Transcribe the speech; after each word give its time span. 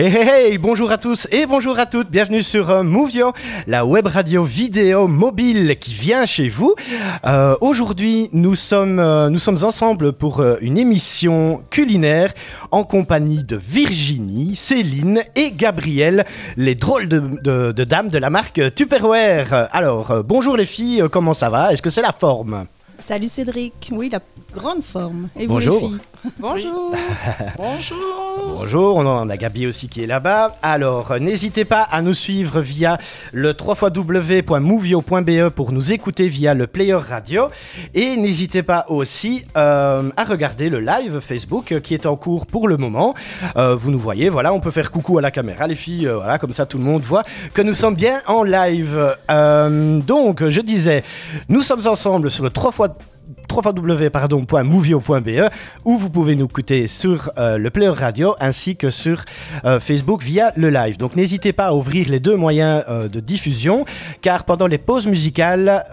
Hey, 0.00 0.06
hey, 0.06 0.28
hey, 0.52 0.56
bonjour 0.56 0.90
à 0.92 0.96
tous 0.96 1.28
et 1.30 1.44
bonjour 1.44 1.78
à 1.78 1.84
toutes, 1.84 2.10
bienvenue 2.10 2.42
sur 2.42 2.70
euh, 2.70 2.82
Movio, 2.82 3.34
la 3.66 3.84
web 3.84 4.06
radio 4.06 4.44
vidéo 4.44 5.06
mobile 5.08 5.76
qui 5.78 5.92
vient 5.92 6.24
chez 6.24 6.48
vous. 6.48 6.74
Euh, 7.26 7.54
Aujourd'hui, 7.60 8.30
nous 8.32 8.54
sommes, 8.54 8.98
euh, 8.98 9.28
nous 9.28 9.38
sommes 9.38 9.62
ensemble 9.62 10.14
pour 10.14 10.40
euh, 10.40 10.56
une 10.62 10.78
émission 10.78 11.60
culinaire 11.68 12.32
en 12.70 12.82
compagnie 12.82 13.42
de 13.42 13.56
Virginie, 13.62 14.56
Céline 14.56 15.22
et 15.36 15.50
Gabriel, 15.50 16.24
les 16.56 16.74
drôles 16.74 17.06
de, 17.06 17.18
de- 17.42 17.72
de 17.72 17.84
dames 17.84 18.08
de 18.08 18.16
la 18.16 18.30
marque 18.30 18.58
Tupperware. 18.74 19.68
Alors, 19.70 20.24
bonjour 20.24 20.56
les 20.56 20.64
filles, 20.66 21.04
comment 21.12 21.34
ça 21.34 21.50
va? 21.50 21.74
Est-ce 21.74 21.82
que 21.82 21.90
c'est 21.90 22.00
la 22.00 22.14
forme? 22.14 22.64
Salut 22.98 23.28
Cédric, 23.28 23.90
oui, 23.92 24.08
la 24.10 24.20
grande 24.54 24.82
forme. 24.82 25.28
Et 25.38 25.46
vous 25.46 25.54
Bonjour. 25.54 25.74
les 25.80 25.88
filles? 25.88 25.98
Bonjour. 26.38 26.94
Bonjour. 27.56 27.98
Bonjour, 28.56 28.96
on 28.96 29.06
en 29.06 29.28
a 29.30 29.36
Gabi 29.36 29.66
aussi 29.66 29.88
qui 29.88 30.02
est 30.02 30.06
là-bas. 30.06 30.56
Alors, 30.62 31.12
euh, 31.12 31.18
n'hésitez 31.18 31.64
pas 31.64 31.82
à 31.82 32.02
nous 32.02 32.14
suivre 32.14 32.60
via 32.60 32.98
le 33.32 33.54
www.movio.be 33.58 35.48
pour 35.48 35.72
nous 35.72 35.92
écouter 35.92 36.28
via 36.28 36.52
le 36.54 36.66
player 36.66 36.94
radio. 36.94 37.48
Et 37.94 38.16
n'hésitez 38.16 38.62
pas 38.62 38.84
aussi 38.88 39.44
euh, 39.56 40.10
à 40.16 40.24
regarder 40.24 40.68
le 40.68 40.80
live 40.80 41.20
Facebook 41.20 41.72
euh, 41.72 41.80
qui 41.80 41.94
est 41.94 42.06
en 42.06 42.16
cours 42.16 42.46
pour 42.46 42.68
le 42.68 42.76
moment. 42.76 43.14
Euh, 43.56 43.74
vous 43.74 43.90
nous 43.90 43.98
voyez, 43.98 44.28
voilà, 44.28 44.52
on 44.52 44.60
peut 44.60 44.70
faire 44.70 44.90
coucou 44.90 45.18
à 45.18 45.22
la 45.22 45.30
caméra, 45.30 45.66
les 45.66 45.74
filles, 45.74 46.06
euh, 46.06 46.16
voilà, 46.16 46.38
comme 46.38 46.52
ça 46.52 46.66
tout 46.66 46.78
le 46.78 46.84
monde 46.84 47.02
voit 47.02 47.22
que 47.54 47.62
nous 47.62 47.74
sommes 47.74 47.96
bien 47.96 48.20
en 48.26 48.42
live. 48.42 49.16
Donc, 49.28 50.48
je 50.48 50.60
disais, 50.60 51.02
nous 51.48 51.62
sommes 51.62 51.86
ensemble 51.86 52.30
sur 52.30 52.44
le 52.44 52.50
3 52.50 52.72
fois 52.72 52.88
www.movio.be 53.50 55.50
où 55.84 55.98
vous 55.98 56.10
pouvez 56.10 56.36
nous 56.36 56.46
écouter 56.46 56.86
sur 56.86 57.30
euh, 57.38 57.58
le 57.58 57.70
player 57.70 57.90
radio 57.90 58.34
ainsi 58.40 58.76
que 58.76 58.90
sur 58.90 59.24
euh, 59.64 59.80
Facebook 59.80 60.22
via 60.22 60.52
le 60.56 60.70
live. 60.70 60.96
Donc 60.96 61.16
n'hésitez 61.16 61.52
pas 61.52 61.66
à 61.66 61.74
ouvrir 61.74 62.08
les 62.08 62.20
deux 62.20 62.36
moyens 62.36 62.84
euh, 62.88 63.08
de 63.08 63.20
diffusion 63.20 63.84
car 64.22 64.44
pendant 64.44 64.66
les 64.66 64.78
pauses 64.78 65.06
musicales, 65.06 65.84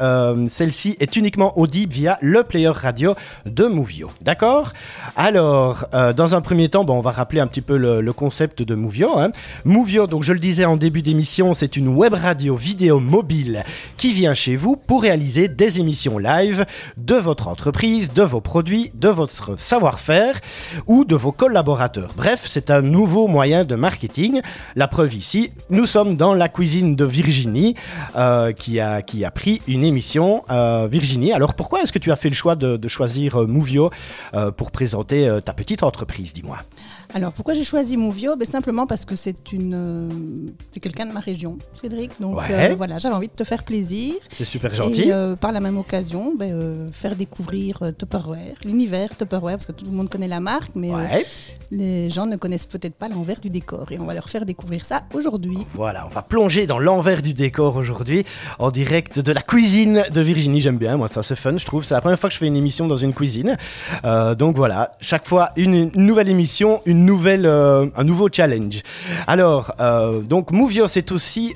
celle-ci 0.49 0.95
est 0.99 1.15
uniquement 1.15 1.57
audible 1.57 1.93
via 1.93 2.17
le 2.21 2.43
player 2.43 2.69
radio 2.69 3.15
de 3.45 3.65
Movio. 3.65 4.09
D'accord? 4.21 4.73
Alors, 5.15 5.85
dans 6.15 6.35
un 6.35 6.41
premier 6.41 6.69
temps, 6.69 6.83
bon, 6.83 6.97
on 6.97 7.01
va 7.01 7.11
rappeler 7.11 7.39
un 7.39 7.47
petit 7.47 7.61
peu 7.61 7.77
le, 7.77 8.01
le 8.01 8.13
concept 8.13 8.61
de 8.61 8.75
Movio. 8.75 9.17
hein. 9.17 9.31
Movio, 9.65 10.07
donc 10.07 10.23
je 10.23 10.33
le 10.33 10.39
disais 10.39 10.65
en 10.65 10.77
début 10.77 11.01
d'émission, 11.01 11.53
c'est 11.53 11.77
une 11.77 11.87
web 11.87 12.13
radio 12.13 12.55
vidéo 12.55 12.99
mobile 12.99 13.63
qui 13.97 14.13
vient 14.13 14.33
chez 14.33 14.55
vous 14.55 14.75
pour 14.75 15.03
réaliser 15.03 15.47
des 15.47 15.79
émissions 15.79 16.17
live 16.17 16.65
de 16.97 17.15
votre 17.15 17.46
entreprise, 17.47 18.13
de 18.13 18.23
vos 18.23 18.41
produits, 18.41 18.91
de 18.93 19.09
votre 19.09 19.59
savoir-faire 19.59 20.39
ou 20.87 21.05
de 21.05 21.15
vos 21.15 21.31
collaborateurs. 21.31 22.11
Bref, 22.15 22.47
c'est 22.51 22.69
un 22.71 22.81
nouveau 22.81 23.27
moyen 23.27 23.63
de 23.65 23.75
marketing. 23.75 24.41
La 24.75 24.87
preuve 24.87 25.15
ici, 25.15 25.51
nous 25.69 25.85
sommes 25.85 26.17
dans 26.17 26.33
la 26.33 26.49
cuisine 26.49 26.95
de 26.95 27.05
Virginie 27.05 27.75
euh, 28.15 28.51
qui, 28.51 28.79
a, 28.79 29.01
qui 29.01 29.23
a 29.25 29.31
pris 29.31 29.61
une 29.67 29.83
émission. 29.83 30.43
Euh, 30.49 30.87
Virginie, 30.91 31.31
alors 31.33 31.53
pourquoi 31.53 31.81
est-ce 31.81 31.91
que 31.91 31.99
tu 31.99 32.11
as 32.11 32.15
fait 32.15 32.29
le 32.29 32.35
choix 32.35 32.55
de, 32.55 32.77
de 32.77 32.87
choisir 32.87 33.35
euh, 33.41 33.47
Movio 33.47 33.89
euh, 34.33 34.51
pour 34.51 34.71
présenter 34.71 35.39
ta 35.45 35.53
petite 35.53 35.83
entreprise, 35.83 36.33
dis-moi? 36.33 36.57
Alors, 37.13 37.31
pourquoi 37.31 37.53
j'ai 37.53 37.63
choisi 37.63 37.95
Mouvio? 37.95 38.35
Ben, 38.35 38.45
Simplement 38.45 38.85
parce 38.85 39.05
que 39.05 39.15
c'est 39.15 39.53
une, 39.53 40.51
c'est 40.73 40.81
quelqu'un 40.81 41.05
de 41.05 41.13
ma 41.13 41.21
région, 41.21 41.57
Cédric. 41.81 42.11
Donc 42.19 42.35
Ouais. 42.35 42.75
voilà, 42.75 42.97
j'avais 42.99 43.15
envie 43.15 43.29
de 43.29 43.33
te 43.33 43.45
faire 43.45 43.63
plaisir. 43.63 44.13
C'est 44.29 44.43
super 44.43 44.75
gentil. 44.75 45.03
Et 45.09 45.13
par 45.39 45.53
la 45.53 45.61
même 45.61 45.77
occasion, 45.77 46.33
ben, 46.37 46.87
faire 46.91 47.15
découvrir 47.15 47.36
euh, 47.39 47.91
Tupperware, 47.91 48.55
l'univers 48.65 49.09
Tupperware, 49.17 49.55
parce 49.57 49.65
que 49.65 49.71
tout 49.71 49.85
le 49.85 49.91
monde 49.91 50.09
connaît 50.09 50.27
la 50.27 50.39
marque, 50.39 50.71
mais 50.75 50.91
euh, 50.91 50.97
Ouais. 50.97 51.25
les 51.71 52.09
gens 52.09 52.25
ne 52.25 52.35
connaissent 52.35 52.65
peut-être 52.65 52.95
pas 52.95 53.07
l'envers 53.09 53.39
du 53.39 53.49
décor. 53.49 53.91
Et 53.91 53.99
on 53.99 54.05
va 54.05 54.13
leur 54.13 54.29
faire 54.29 54.45
découvrir 54.45 54.83
ça 54.85 55.03
aujourd'hui. 55.13 55.59
Voilà, 55.73 56.05
on 56.07 56.09
va 56.13 56.21
plonger 56.21 56.65
dans 56.67 56.79
l'envers 56.79 57.21
du 57.21 57.33
décor 57.33 57.75
aujourd'hui, 57.75 58.25
en 58.59 58.71
direct 58.71 59.19
de 59.19 59.31
la 59.31 59.41
cuisine 59.41 60.03
de 60.11 60.21
Virginie. 60.21 60.61
J'aime 60.61 60.77
bien, 60.77 60.97
moi, 60.97 61.07
ça 61.07 61.23
c'est 61.23 61.35
fun, 61.35 61.57
je 61.57 61.65
trouve. 61.65 61.83
C'est 61.83 61.93
la 61.93 62.01
première 62.01 62.19
fois 62.19 62.29
que 62.29 62.33
je 62.33 62.39
fais 62.39 62.47
une 62.47 62.55
émission 62.57 62.87
dans 62.87 62.95
une 62.97 63.13
cuisine. 63.13 63.57
Euh, 64.05 64.35
donc 64.35 64.55
voilà, 64.55 64.91
chaque 65.01 65.27
fois 65.27 65.49
une, 65.55 65.75
une 65.93 66.05
nouvelle 66.05 66.29
émission, 66.29 66.81
une 66.85 67.05
nouvelle, 67.05 67.45
euh, 67.45 67.87
un 67.95 68.03
nouveau 68.03 68.29
challenge. 68.31 68.81
Alors, 69.27 69.73
euh, 69.79 70.21
donc 70.21 70.51
Movio, 70.51 70.87
c'est 70.87 71.11
aussi 71.11 71.53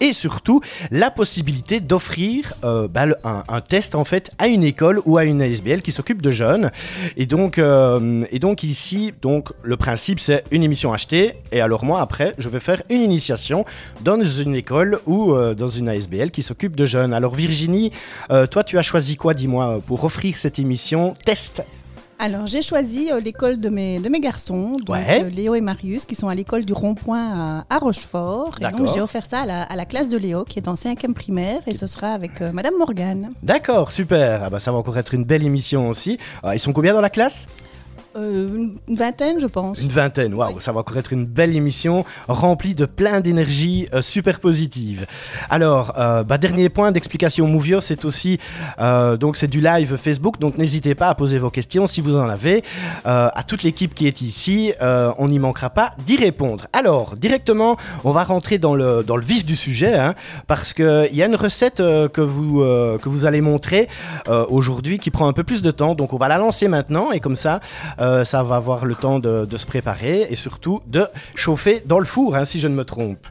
et 0.00 0.12
surtout 0.12 0.60
la 0.90 1.10
possibilité 1.10 1.80
d'offrir 1.80 2.52
bah, 2.62 3.06
un 3.22 3.60
test 3.60 3.94
en 3.94 4.04
fait 4.04 4.30
à 4.38 4.46
une 4.46 4.64
école 4.64 5.00
ou 5.10 5.18
à 5.18 5.24
une 5.24 5.42
ASBL 5.42 5.82
qui 5.82 5.92
s'occupe 5.92 6.22
de 6.22 6.30
jeunes. 6.30 6.70
Et 7.16 7.26
donc, 7.26 7.58
euh, 7.58 8.24
et 8.30 8.38
donc 8.38 8.62
ici, 8.62 9.12
donc 9.20 9.48
le 9.62 9.76
principe 9.76 10.20
c'est 10.20 10.44
une 10.50 10.62
émission 10.62 10.92
achetée. 10.92 11.34
Et 11.50 11.60
alors 11.60 11.84
moi 11.84 12.00
après, 12.00 12.34
je 12.38 12.48
vais 12.48 12.60
faire 12.60 12.82
une 12.88 13.02
initiation 13.02 13.64
dans 14.02 14.22
une 14.22 14.54
école 14.54 15.00
ou 15.06 15.34
euh, 15.34 15.54
dans 15.54 15.66
une 15.66 15.88
ASBL 15.88 16.30
qui 16.30 16.42
s'occupe 16.42 16.76
de 16.76 16.86
jeunes. 16.86 17.12
Alors 17.12 17.34
Virginie, 17.34 17.90
euh, 18.30 18.46
toi 18.46 18.62
tu 18.62 18.78
as 18.78 18.82
choisi 18.82 19.16
quoi, 19.16 19.34
dis-moi, 19.34 19.80
pour 19.86 20.04
offrir 20.04 20.36
cette 20.36 20.58
émission 20.58 21.14
test? 21.24 21.62
Alors, 22.22 22.46
j'ai 22.46 22.60
choisi 22.60 23.10
euh, 23.10 23.18
l'école 23.18 23.58
de 23.60 23.70
mes, 23.70 23.98
de 23.98 24.08
mes 24.10 24.20
garçons, 24.20 24.76
donc 24.84 24.90
Ouais. 24.94 25.22
euh, 25.24 25.30
Léo 25.30 25.54
et 25.54 25.62
Marius, 25.62 26.04
qui 26.04 26.14
sont 26.14 26.28
à 26.28 26.34
l'école 26.34 26.66
du 26.66 26.74
Rond-Point 26.74 27.64
à, 27.70 27.74
à 27.74 27.78
Rochefort. 27.78 28.52
Et 28.60 28.64
donc, 28.64 28.72
D'accord. 28.72 28.92
j'ai 28.94 29.00
offert 29.00 29.24
ça 29.24 29.40
à 29.40 29.46
la, 29.46 29.62
à 29.62 29.74
la 29.74 29.86
classe 29.86 30.08
de 30.08 30.18
Léo, 30.18 30.44
qui 30.44 30.58
est 30.58 30.68
en 30.68 30.74
5e 30.74 31.14
primaire, 31.14 31.60
et 31.66 31.72
ce 31.72 31.86
sera 31.86 32.08
avec 32.12 32.42
euh, 32.42 32.52
Madame 32.52 32.74
Morgane. 32.78 33.30
D'accord, 33.42 33.90
super. 33.90 34.42
Ah 34.44 34.50
bah 34.50 34.60
ça 34.60 34.70
va 34.70 34.76
encore 34.76 34.98
être 34.98 35.14
une 35.14 35.24
belle 35.24 35.44
émission 35.46 35.88
aussi. 35.88 36.18
Ah, 36.42 36.54
ils 36.54 36.60
sont 36.60 36.74
combien 36.74 36.92
dans 36.92 37.00
la 37.00 37.08
classe? 37.10 37.46
Euh, 38.16 38.48
une- 38.88 38.96
vingtaine, 38.96 39.38
je 39.40 39.46
pense. 39.46 39.80
Une 39.80 39.88
vingtaine, 39.88 40.34
waouh, 40.34 40.58
ça 40.60 40.72
va 40.72 40.80
encore 40.80 40.96
être 40.96 41.12
une 41.12 41.26
belle 41.26 41.54
émission 41.54 42.04
remplie 42.26 42.74
de 42.74 42.84
plein 42.84 43.20
d'énergie 43.20 43.86
euh, 43.94 44.02
super 44.02 44.40
positive. 44.40 45.06
Alors, 45.48 45.94
euh, 45.96 46.24
bah, 46.24 46.36
dernier 46.36 46.68
point 46.70 46.90
d'explication 46.90 47.46
Movio, 47.46 47.80
c'est 47.80 48.04
aussi 48.04 48.38
donc 49.20 49.36
c'est 49.36 49.46
du 49.46 49.60
live 49.60 49.96
Facebook, 49.96 50.38
donc 50.40 50.58
n'hésitez 50.58 50.94
pas 50.94 51.08
à 51.08 51.14
poser 51.14 51.38
vos 51.38 51.50
questions 51.50 51.86
si 51.86 52.00
vous 52.00 52.16
en 52.16 52.28
avez 52.28 52.62
à 53.04 53.42
toute 53.46 53.62
l'équipe 53.62 53.94
qui 53.94 54.06
est 54.06 54.20
ici. 54.22 54.72
on 54.80 55.28
n'y 55.28 55.38
manquera 55.38 55.70
pas 55.70 55.92
d'y 56.06 56.16
répondre. 56.16 56.66
Alors, 56.72 57.16
directement, 57.16 57.76
on 58.04 58.10
va 58.12 58.24
rentrer 58.24 58.58
dans 58.58 58.74
le 58.74 59.02
dans 59.06 59.16
le 59.16 59.22
vif 59.24 59.44
du 59.44 59.56
sujet, 59.56 59.94
hein, 59.94 60.14
parce 60.46 60.72
que 60.72 61.08
il 61.10 61.16
y 61.16 61.22
a 61.22 61.26
une 61.26 61.36
recette 61.36 61.76
que 61.78 62.20
vous 62.20 62.58
que 62.60 63.08
vous 63.08 63.24
allez 63.24 63.40
montrer 63.40 63.88
aujourd'hui 64.48 64.98
qui 64.98 65.10
prend 65.10 65.28
un 65.28 65.32
peu 65.32 65.44
plus 65.44 65.62
de 65.62 65.70
temps, 65.70 65.94
donc 65.94 66.12
on 66.12 66.16
va 66.18 66.28
la 66.28 66.38
lancer 66.38 66.68
maintenant 66.68 67.12
et 67.12 67.20
comme 67.20 67.36
ça. 67.36 67.60
Euh, 68.00 68.24
ça 68.24 68.42
va 68.42 68.56
avoir 68.56 68.86
le 68.86 68.94
temps 68.94 69.18
de, 69.18 69.44
de 69.44 69.56
se 69.56 69.66
préparer 69.66 70.26
et 70.30 70.36
surtout 70.36 70.80
de 70.86 71.06
chauffer 71.34 71.82
dans 71.84 71.98
le 71.98 72.06
four, 72.06 72.34
hein, 72.34 72.44
si 72.44 72.60
je 72.60 72.68
ne 72.68 72.74
me 72.74 72.84
trompe. 72.84 73.26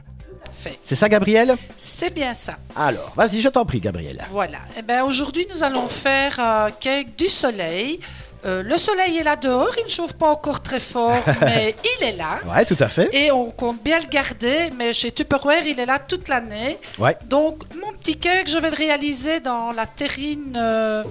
C'est 0.84 0.94
ça, 0.94 1.08
Gabriel? 1.08 1.54
C'est 1.76 2.12
bien 2.12 2.34
ça. 2.34 2.56
Alors, 2.76 3.12
vas-y, 3.16 3.40
je 3.40 3.48
t'en 3.48 3.64
prie, 3.64 3.80
Gabriel. 3.80 4.22
Voilà. 4.30 4.58
Eh 4.78 4.82
ben, 4.82 5.04
aujourd'hui, 5.04 5.46
nous 5.52 5.62
allons 5.62 5.88
faire 5.88 6.38
un 6.38 6.70
cake 6.70 7.16
du 7.16 7.28
soleil. 7.28 8.00
Euh, 8.46 8.62
le 8.62 8.78
soleil 8.78 9.18
est 9.18 9.22
là 9.22 9.36
dehors, 9.36 9.70
il 9.78 9.84
ne 9.84 9.90
chauffe 9.90 10.14
pas 10.14 10.30
encore 10.30 10.62
très 10.62 10.80
fort, 10.80 11.22
mais 11.42 11.74
il 12.00 12.06
est 12.08 12.16
là. 12.16 12.40
Ouais, 12.50 12.64
tout 12.64 12.76
à 12.80 12.88
fait. 12.88 13.08
Et 13.12 13.30
on 13.30 13.50
compte 13.50 13.82
bien 13.82 13.98
le 13.98 14.06
garder, 14.06 14.70
mais 14.78 14.92
chez 14.94 15.12
Tupperware, 15.12 15.66
il 15.66 15.78
est 15.78 15.86
là 15.86 15.98
toute 15.98 16.28
l'année. 16.28 16.78
Ouais. 16.98 17.16
Donc, 17.26 17.62
mon 17.74 17.92
petit 17.92 18.16
cake, 18.16 18.48
je 18.48 18.58
vais 18.58 18.70
le 18.70 18.76
réaliser 18.76 19.40
dans 19.40 19.72
la 19.72 19.86
terrine 19.86 20.56
euh, 20.58 21.04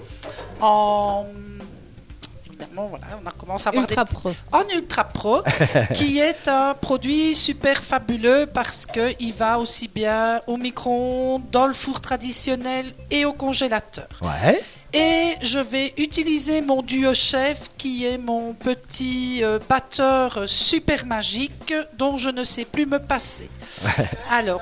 en... 0.62 1.26
Évidemment, 2.60 2.88
voilà, 2.88 3.06
on 3.24 3.28
a 3.28 3.32
commencé 3.32 3.68
à 3.68 3.70
avoir 3.70 3.86
Ultra 3.86 4.04
des... 4.04 4.14
pro. 4.14 4.32
en 4.52 4.64
Ultra 4.76 5.04
Pro, 5.06 5.44
qui 5.94 6.20
est 6.20 6.48
un 6.48 6.74
produit 6.74 7.34
super 7.34 7.82
fabuleux 7.82 8.48
parce 8.54 8.86
qu'il 8.86 9.34
va 9.34 9.60
aussi 9.60 9.88
bien 9.88 10.42
au 10.48 10.58
micro-ondes, 10.58 11.50
dans 11.52 11.68
le 11.68 11.74
four 11.74 12.02
traditionnel 12.02 12.86
et 13.12 13.26
au 13.26 13.34
congélateur. 13.34 14.08
Ouais. 14.22 14.62
Et 14.92 15.36
je 15.44 15.60
vais 15.60 15.94
utiliser 15.98 16.62
mon 16.62 16.82
duo 16.82 17.14
chef 17.14 17.70
qui 17.78 18.06
est 18.06 18.18
mon 18.18 18.54
petit 18.54 19.44
euh, 19.44 19.60
batteur 19.70 20.50
super 20.50 21.06
magique 21.06 21.74
dont 21.96 22.18
je 22.18 22.30
ne 22.30 22.44
sais 22.44 22.66
plus 22.66 22.88
me 22.88 22.98
passer. 22.98 23.50
Alors, 24.32 24.62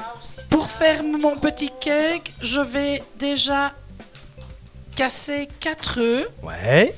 pour 0.49 0.67
faire 0.67 1.01
mon 1.01 1.37
petit 1.37 1.71
cake, 1.79 2.33
je 2.41 2.59
vais 2.59 3.01
déjà 3.17 3.71
casser 4.97 5.47
4 5.61 5.99
œufs 6.01 6.27
Ouais. 6.43 6.93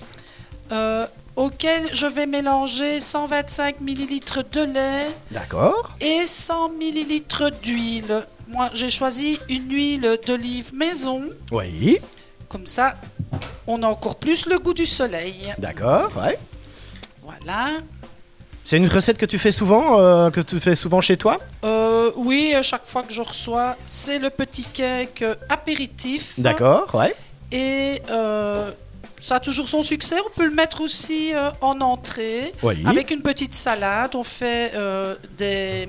Euh, 0.72 1.06
auquel 1.36 1.90
je 1.94 2.06
vais 2.06 2.26
mélanger 2.26 3.00
125 3.00 3.82
ml 3.82 4.44
de 4.52 4.74
lait 4.74 5.08
D'accord. 5.32 5.96
et 6.02 6.26
100 6.26 6.72
ml 6.80 7.52
d'huile. 7.62 8.26
Moi, 8.48 8.70
j'ai 8.74 8.90
choisi 8.90 9.40
une 9.48 9.72
huile 9.72 10.18
d'olive 10.26 10.74
maison. 10.74 11.22
Oui. 11.52 11.98
Comme 12.48 12.66
ça, 12.66 12.96
on 13.68 13.84
a 13.84 13.88
encore 13.88 14.18
plus 14.18 14.48
le 14.48 14.58
goût 14.58 14.74
du 14.74 14.86
soleil. 14.88 15.54
D'accord. 15.60 16.12
Ouais. 16.18 16.38
Voilà. 17.24 17.70
C'est 18.66 18.78
une 18.78 18.88
recette 18.88 19.18
que 19.18 19.26
tu 19.26 19.40
fais 19.40 19.52
souvent, 19.52 20.00
euh, 20.00 20.30
que 20.30 20.42
tu 20.42 20.60
fais 20.60 20.76
souvent 20.76 21.02
chez 21.02 21.18
toi? 21.18 21.38
Euh, 21.64 22.12
oui, 22.18 22.54
à 22.56 22.62
chaque 22.62 22.86
fois 22.86 23.04
que 23.04 23.12
je 23.14 23.22
reçois, 23.22 23.76
c'est 23.84 24.20
le 24.20 24.30
petit 24.30 24.64
cake 24.64 25.24
apéritif. 25.50 26.40
D'accord. 26.40 26.94
Ouais. 26.94 27.16
Et 27.52 28.02
euh, 28.12 28.72
ça 29.20 29.36
a 29.36 29.40
toujours 29.40 29.68
son 29.70 29.84
succès. 29.84 30.16
On 30.26 30.30
peut 30.38 30.46
le 30.46 30.54
mettre 30.56 30.82
aussi 30.82 31.34
euh, 31.34 31.50
en 31.62 31.80
entrée 31.82 32.54
Oui. 32.64 32.84
avec 32.86 33.12
une 33.12 33.22
petite 33.22 33.54
salade. 33.54 34.16
On 34.16 34.24
fait 34.24 34.72
euh, 34.76 35.16
des, 35.38 35.88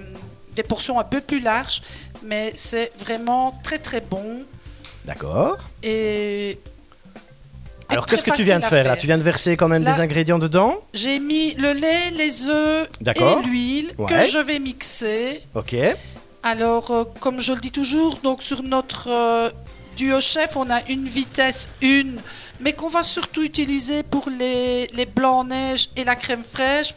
des 0.54 0.62
portions 0.62 0.98
un 0.98 1.04
peu 1.04 1.20
plus 1.20 1.40
larges, 1.40 1.80
mais 2.22 2.52
c'est 2.54 2.92
vraiment 2.98 3.58
très 3.62 3.78
très 3.78 4.00
bon. 4.00 4.44
D'accord. 5.04 5.58
Et 5.82 6.58
Alors, 7.88 8.06
qu'est-ce 8.06 8.22
que 8.22 8.36
tu 8.36 8.42
viens 8.44 8.60
de 8.60 8.64
faire 8.64 8.84
là 8.84 8.96
Tu 8.96 9.06
viens 9.06 9.18
de 9.18 9.22
verser 9.22 9.56
quand 9.56 9.68
même 9.68 9.82
Là- 9.82 9.94
des 9.94 10.00
ingrédients 10.00 10.38
dedans 10.38 10.76
j'ai 10.92 11.18
mis 11.18 11.54
le 11.54 11.72
lait, 11.72 12.10
les 12.12 12.48
œufs 12.48 12.88
et 13.04 13.46
l'huile 13.48 13.90
Ouais. 13.98 14.06
que 14.08 14.24
je 14.28 14.38
vais 14.38 14.58
mixer. 14.58 15.40
Ok. 15.54 15.74
Alors, 16.42 16.90
euh, 16.90 17.04
comme 17.20 17.40
je 17.40 17.52
le 17.52 17.60
dis 17.60 17.70
toujours, 17.72 18.16
donc 18.22 18.42
sur 18.42 18.62
notre 18.62 19.08
duo 20.00 20.20
chef, 20.20 20.56
on 20.56 20.70
a 20.70 20.80
une 20.88 21.04
vitesse 21.04 21.68
1, 21.82 22.04
mais 22.60 22.72
qu'on 22.72 22.88
va 22.88 23.02
surtout 23.02 23.42
utiliser 23.42 24.02
pour 24.02 24.28
les, 24.30 24.86
les 24.94 25.04
blancs 25.06 25.46
neige 25.46 25.90
et 25.94 26.04
la 26.04 26.16
crème 26.16 26.42
fraîche. 26.42 26.94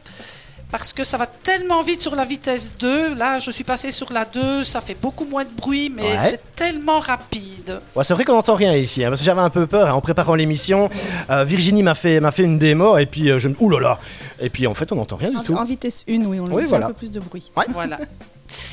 Parce 0.71 0.91
que 0.91 1.03
ça 1.03 1.17
va 1.17 1.27
tellement 1.27 1.83
vite 1.83 2.01
sur 2.01 2.15
la 2.15 2.23
vitesse 2.25 2.73
2. 2.79 3.13
Là, 3.15 3.37
je 3.37 3.51
suis 3.51 3.63
passée 3.65 3.91
sur 3.91 4.11
la 4.11 4.25
2, 4.25 4.63
ça 4.63 4.81
fait 4.81 4.95
beaucoup 4.99 5.25
moins 5.25 5.43
de 5.43 5.49
bruit, 5.55 5.91
mais 5.95 6.01
Ouais. 6.01 6.17
c'est 6.19 6.41
tellement 6.55 6.97
rapide. 6.99 7.79
Ouais, 7.95 8.03
c'est 8.03 8.13
vrai 8.15 8.23
qu'on 8.25 8.33
n'entend 8.33 8.55
rien 8.55 8.73
ici, 8.75 9.03
hein, 9.03 9.09
parce 9.09 9.19
que 9.21 9.25
j'avais 9.25 9.41
un 9.41 9.51
peu 9.51 9.67
peur 9.67 9.89
hein, 9.89 9.93
en 9.93 10.01
préparant 10.01 10.33
l'émission. 10.33 10.89
Euh, 11.29 11.43
Virginie 11.43 11.83
m'a 11.83 11.93
fait, 11.95 12.19
m'a 12.21 12.31
fait 12.31 12.43
une 12.43 12.57
démo, 12.57 12.97
et 12.97 13.05
puis 13.05 13.29
euh, 13.29 13.37
je 13.37 13.49
me. 13.49 13.55
Ouh 13.59 13.69
là 13.69 13.79
là 13.81 13.99
Et 14.39 14.49
puis 14.49 14.65
en 14.65 14.73
fait, 14.73 14.91
on 14.91 14.95
n'entend 14.95 15.17
rien 15.17 15.29
du 15.29 15.41
tout. 15.45 15.53
En, 15.53 15.63
vitesse 15.65 16.05
1, 16.09 16.13
oui, 16.25 16.39
on 16.39 16.45
Oui, 16.51 16.63
fait 16.63 16.69
voilà. 16.69 16.85
un 16.85 16.89
peu 16.89 16.95
plus 16.95 17.11
de 17.11 17.19
bruit. 17.19 17.51
Voilà. 17.69 17.99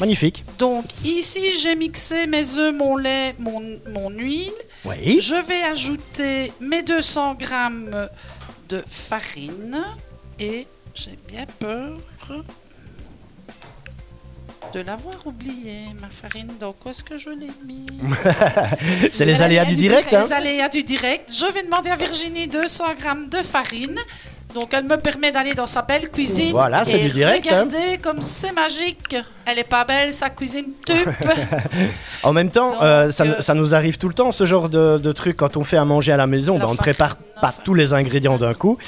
Magnifique. 0.00 0.44
Donc, 0.58 0.84
ici, 1.04 1.58
j'ai 1.58 1.76
mixé 1.76 2.26
mes 2.26 2.58
œufs, 2.58 2.74
mon 2.74 2.96
lait, 2.96 3.34
mon, 3.38 3.60
mon 3.94 4.10
huile. 4.10 4.52
Oui. 4.84 5.20
Je 5.20 5.34
vais 5.34 5.62
ajouter 5.62 6.52
mes 6.60 6.82
200 6.82 7.34
grammes 7.34 8.08
de 8.68 8.82
farine 8.86 9.82
et 10.38 10.66
j'ai 10.94 11.18
bien 11.28 11.44
peur 11.58 11.96
de 14.72 14.80
l'avoir 14.80 15.26
oublié, 15.26 15.86
ma 16.00 16.08
farine. 16.08 16.50
Donc, 16.60 16.76
où 16.84 16.90
est-ce 16.90 17.02
que 17.02 17.16
je 17.16 17.30
l'ai 17.30 17.50
mis? 17.66 17.86
C'est 19.12 19.24
les 19.24 19.42
aléas 19.42 19.64
du 19.64 19.74
direct, 19.74 20.12
hein 20.12 20.22
Les 20.24 20.32
aléas 20.32 20.68
du 20.68 20.84
direct. 20.84 21.32
Je 21.32 21.52
vais 21.52 21.62
demander 21.62 21.90
à 21.90 21.96
Virginie 21.96 22.46
200 22.46 22.84
grammes 22.98 23.28
de 23.28 23.42
farine. 23.42 23.98
Donc, 24.54 24.74
elle 24.74 24.84
me 24.84 24.96
permet 24.96 25.32
d'aller 25.32 25.54
dans 25.54 25.66
sa 25.66 25.82
belle 25.82 26.10
cuisine. 26.10 26.50
Voilà, 26.52 26.84
c'est 26.84 26.98
du 26.98 27.10
direct, 27.10 27.46
hein. 27.46 27.64
Regardez 27.68 27.98
comme 28.02 28.20
c'est 28.20 28.52
magique. 28.52 29.16
Elle 29.46 29.58
est 29.58 29.64
pas 29.64 29.84
belle, 29.84 30.12
sa 30.12 30.30
cuisine 30.30 30.66
tupe. 30.84 31.08
En 32.22 32.32
même 32.32 32.50
temps, 32.50 32.68
Donc, 32.68 32.82
euh, 32.82 33.10
ça, 33.10 33.24
euh, 33.24 33.40
ça 33.40 33.54
nous 33.54 33.74
arrive 33.74 33.96
tout 33.96 34.08
le 34.08 34.14
temps, 34.14 34.30
ce 34.30 34.44
genre 34.44 34.68
de, 34.68 34.98
de 34.98 35.12
truc, 35.12 35.36
quand 35.38 35.56
on 35.56 35.64
fait 35.64 35.78
à 35.78 35.84
manger 35.84 36.12
à 36.12 36.16
la 36.18 36.26
maison, 36.26 36.54
La 36.54 36.60
ben, 36.60 36.66
on 36.68 36.72
ne 36.72 36.76
prépare 36.76 37.16
pas 37.40 37.52
tous 37.64 37.74
les 37.74 37.92
ingrédients 37.94 38.36
d'un 38.38 38.54
coup. 38.54 38.78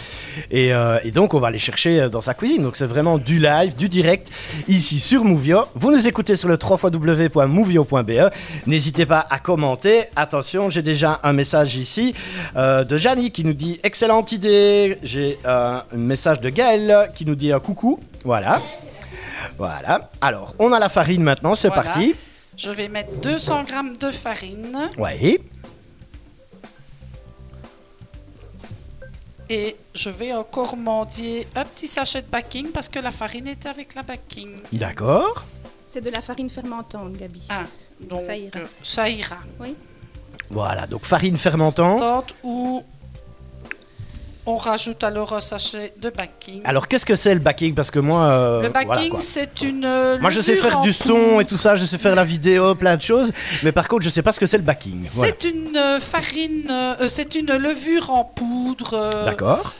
Et, 0.50 0.72
euh, 0.74 0.98
et 1.04 1.10
donc, 1.10 1.34
on 1.34 1.40
va 1.40 1.50
les 1.50 1.58
chercher 1.58 2.08
dans 2.10 2.20
sa 2.20 2.34
cuisine. 2.34 2.62
Donc, 2.62 2.76
c'est 2.76 2.86
vraiment 2.86 3.18
du 3.18 3.38
live, 3.38 3.74
du 3.76 3.88
direct, 3.88 4.30
ici 4.68 5.00
sur 5.00 5.24
Movio. 5.24 5.64
Vous 5.74 5.90
nous 5.90 6.06
écoutez 6.06 6.36
sur 6.36 6.48
le 6.48 6.58
www.movio.be. 6.60 8.30
N'hésitez 8.66 9.06
pas 9.06 9.26
à 9.30 9.38
commenter. 9.38 10.04
Attention, 10.16 10.70
j'ai 10.70 10.82
déjà 10.82 11.20
un 11.22 11.32
message 11.32 11.76
ici 11.76 12.14
euh, 12.56 12.84
de 12.84 12.98
Janie 12.98 13.30
qui 13.30 13.44
nous 13.44 13.54
dit 13.54 13.80
Excellente 13.82 14.32
idée. 14.32 14.98
J'ai 15.02 15.38
euh, 15.46 15.80
un 15.92 15.96
message 15.96 16.40
de 16.40 16.48
Gaël 16.50 17.10
qui 17.14 17.24
nous 17.24 17.34
dit 17.34 17.52
un 17.52 17.60
coucou. 17.60 18.00
Voilà. 18.24 18.60
Voilà. 19.58 20.10
Alors, 20.20 20.54
on 20.58 20.72
a 20.72 20.78
la 20.78 20.88
farine 20.88 21.22
maintenant, 21.22 21.54
c'est 21.54 21.68
Voilà. 21.68 21.82
parti. 21.84 22.14
Je 22.56 22.70
vais 22.70 22.88
mettre 22.88 23.20
200 23.22 23.64
grammes 23.64 23.96
de 23.96 24.10
farine. 24.10 24.76
Oui. 24.98 25.38
Et 29.50 29.76
je 29.94 30.08
vais 30.10 30.32
encore 30.32 30.76
mendier 30.76 31.46
un 31.54 31.64
petit 31.64 31.86
sachet 31.88 32.22
de 32.22 32.26
baking 32.28 32.70
parce 32.72 32.88
que 32.88 32.98
la 32.98 33.10
farine 33.10 33.46
est 33.48 33.66
avec 33.66 33.94
la 33.94 34.02
baking. 34.02 34.60
D'accord. 34.72 35.44
C'est 35.90 36.00
de 36.00 36.10
la 36.10 36.22
farine 36.22 36.48
fermentante, 36.48 37.12
Gabi. 37.12 37.46
Ah, 37.50 37.64
donc 38.00 38.22
Ça 38.22 38.36
ira. 38.36 38.58
euh, 38.58 38.64
ça 38.82 39.08
ira. 39.10 39.36
Voilà, 40.48 40.86
donc 40.86 41.04
farine 41.04 41.36
fermentante. 41.36 41.98
Tente 41.98 42.34
où 42.42 42.82
on 44.44 44.56
rajoute 44.56 45.04
alors 45.04 45.32
un 45.34 45.40
sachet 45.40 45.94
de 46.00 46.10
baking. 46.10 46.62
Alors 46.64 46.88
qu'est-ce 46.88 47.06
que 47.06 47.14
c'est 47.14 47.32
le 47.34 47.38
backing 47.40 47.74
Parce 47.74 47.90
que 47.92 48.00
moi... 48.00 48.24
euh, 48.24 48.62
le 48.62 48.68
voilà, 48.70 49.08
quoi. 49.08 49.20
c'est 49.20 49.62
une. 49.62 49.84
euh, 49.84 50.18
Moi 50.18 50.30
je 50.30 50.40
sais 50.40 50.56
faire 50.56 50.80
du 50.80 50.92
son 50.92 51.38
et 51.40 51.44
tout 51.44 51.56
ça, 51.56 51.76
je 51.76 51.86
sais 51.86 51.98
faire 51.98 52.14
la 52.16 52.24
vidéo, 52.24 52.74
plein 52.74 52.96
de 52.96 53.02
choses. 53.02 53.30
Mais 53.62 53.70
par 53.72 53.86
contre 53.88 54.02
je 54.04 54.10
sais 54.10 54.22
pas 54.22 54.32
ce 54.32 54.40
que 54.40 54.46
c'est 54.46 54.56
le 54.58 54.64
backing. 54.64 55.00
Voilà. 55.14 55.32
C'est 55.40 55.48
une 55.48 55.76
euh, 55.76 56.00
farine, 56.00 56.96
c'est 57.08 57.34
une 57.36 57.52
levure 57.56 58.10
en 58.10 58.24
poudre 58.24 59.24
D'accord. 59.26 59.72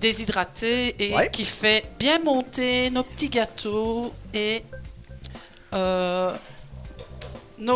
déshydratée 0.00 0.96
et 0.98 1.14
Ouais. 1.14 1.30
qui 1.30 1.44
fait 1.44 1.84
bien 1.98 2.18
monter 2.18 2.90
nos 2.90 3.02
petits 3.04 3.28
gâteaux 3.28 4.12
et 4.34 4.64
nos 5.72 6.32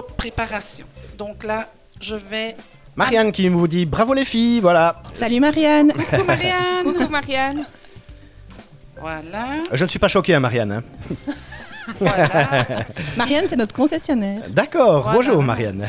préparations. 0.02 0.86
Donc 1.18 1.44
là, 1.44 1.68
je 2.00 2.16
vais. 2.16 2.56
Marianne 2.96 3.32
qui 3.32 3.48
vous 3.48 3.66
dit 3.66 3.86
bravo 3.86 4.14
les 4.14 4.24
filles, 4.24 4.60
voilà. 4.60 4.96
Salut 5.14 5.40
Marianne 5.40 5.92
Coucou 5.92 6.24
Marianne 6.24 6.84
Coucou 6.84 7.08
Marianne. 7.08 7.64
Voilà, 9.00 9.46
Je 9.72 9.84
ne 9.84 9.88
suis 9.88 9.98
pas 9.98 10.08
choqué, 10.08 10.34
hein, 10.34 10.40
Marianne. 10.40 10.72
hein. 10.72 10.82
voilà. 12.00 12.28
Marianne, 13.16 13.46
c'est 13.48 13.56
notre 13.56 13.74
concessionnaire. 13.74 14.42
D'accord, 14.48 15.02
Voilà. 15.02 15.16
bonjour 15.18 15.42
Marianne. 15.42 15.86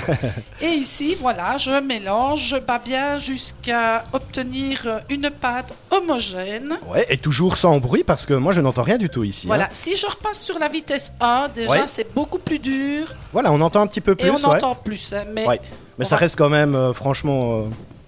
Et 0.61 0.67
ici, 0.69 1.15
voilà, 1.21 1.55
je 1.57 1.79
mélange, 1.81 2.41
je 2.49 2.57
bats 2.57 2.81
bien 2.83 3.17
jusqu'à 3.19 4.03
obtenir 4.11 5.01
une 5.09 5.29
pâte 5.29 5.73
homogène. 5.91 6.73
ouais, 6.87 7.05
et 7.09 7.17
toujours 7.17 7.55
sans 7.55 7.77
bruit 7.77 8.03
parce 8.03 8.25
que 8.25 8.33
moi 8.33 8.51
je 8.51 8.59
n'entends 8.61 8.83
rien 8.83 8.97
du 8.97 9.09
tout 9.09 9.23
ici. 9.23 9.45
hein. 9.45 9.49
Voilà, 9.49 9.69
si 9.71 9.95
je 9.95 10.07
repasse 10.07 10.43
sur 10.43 10.57
la 10.59 10.67
vitesse 10.67 11.13
1, 11.21 11.49
déjà 11.53 11.71
Ouais. 11.71 11.83
c'est 11.85 12.13
beaucoup 12.13 12.39
plus 12.39 12.59
dur 12.59 13.05
Voilà, 13.31 13.51
on 13.53 13.61
entend 13.61 13.81
un 13.81 13.87
petit 13.87 14.01
peu 14.01 14.15
plus. 14.15 14.27
et 14.27 14.31
on 14.31 14.35
ouais. 14.37 14.45
entend 14.45 14.73
plus. 14.75 15.13
hein, 15.13 15.23
mais 15.33 15.47
Ouais. 15.47 15.61
Mais 15.97 16.05
ça 16.05 16.15
reste 16.17 16.35
quand 16.35 16.49
même 16.49 16.75
euh, 16.75 16.93
franchement, 16.93 17.59
euh, 17.61 17.63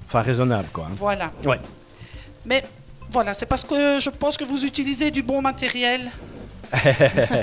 enfin 0.08 0.22
raisonnable 0.22 0.68
quoi. 0.74 0.86
hein. 0.90 0.94
voilà. 0.94 1.32
Ouais. 1.46 1.60
Mais 2.46 2.64
voilà, 3.12 3.34
c'est 3.34 3.46
parce 3.46 3.64
que 3.64 4.00
je 4.00 4.10
pense 4.10 4.38
que 4.38 4.44
vous 4.44 4.66
utilisez 4.66 5.12
du 5.12 5.24
bon 5.24 5.42
matériel. 5.42 6.10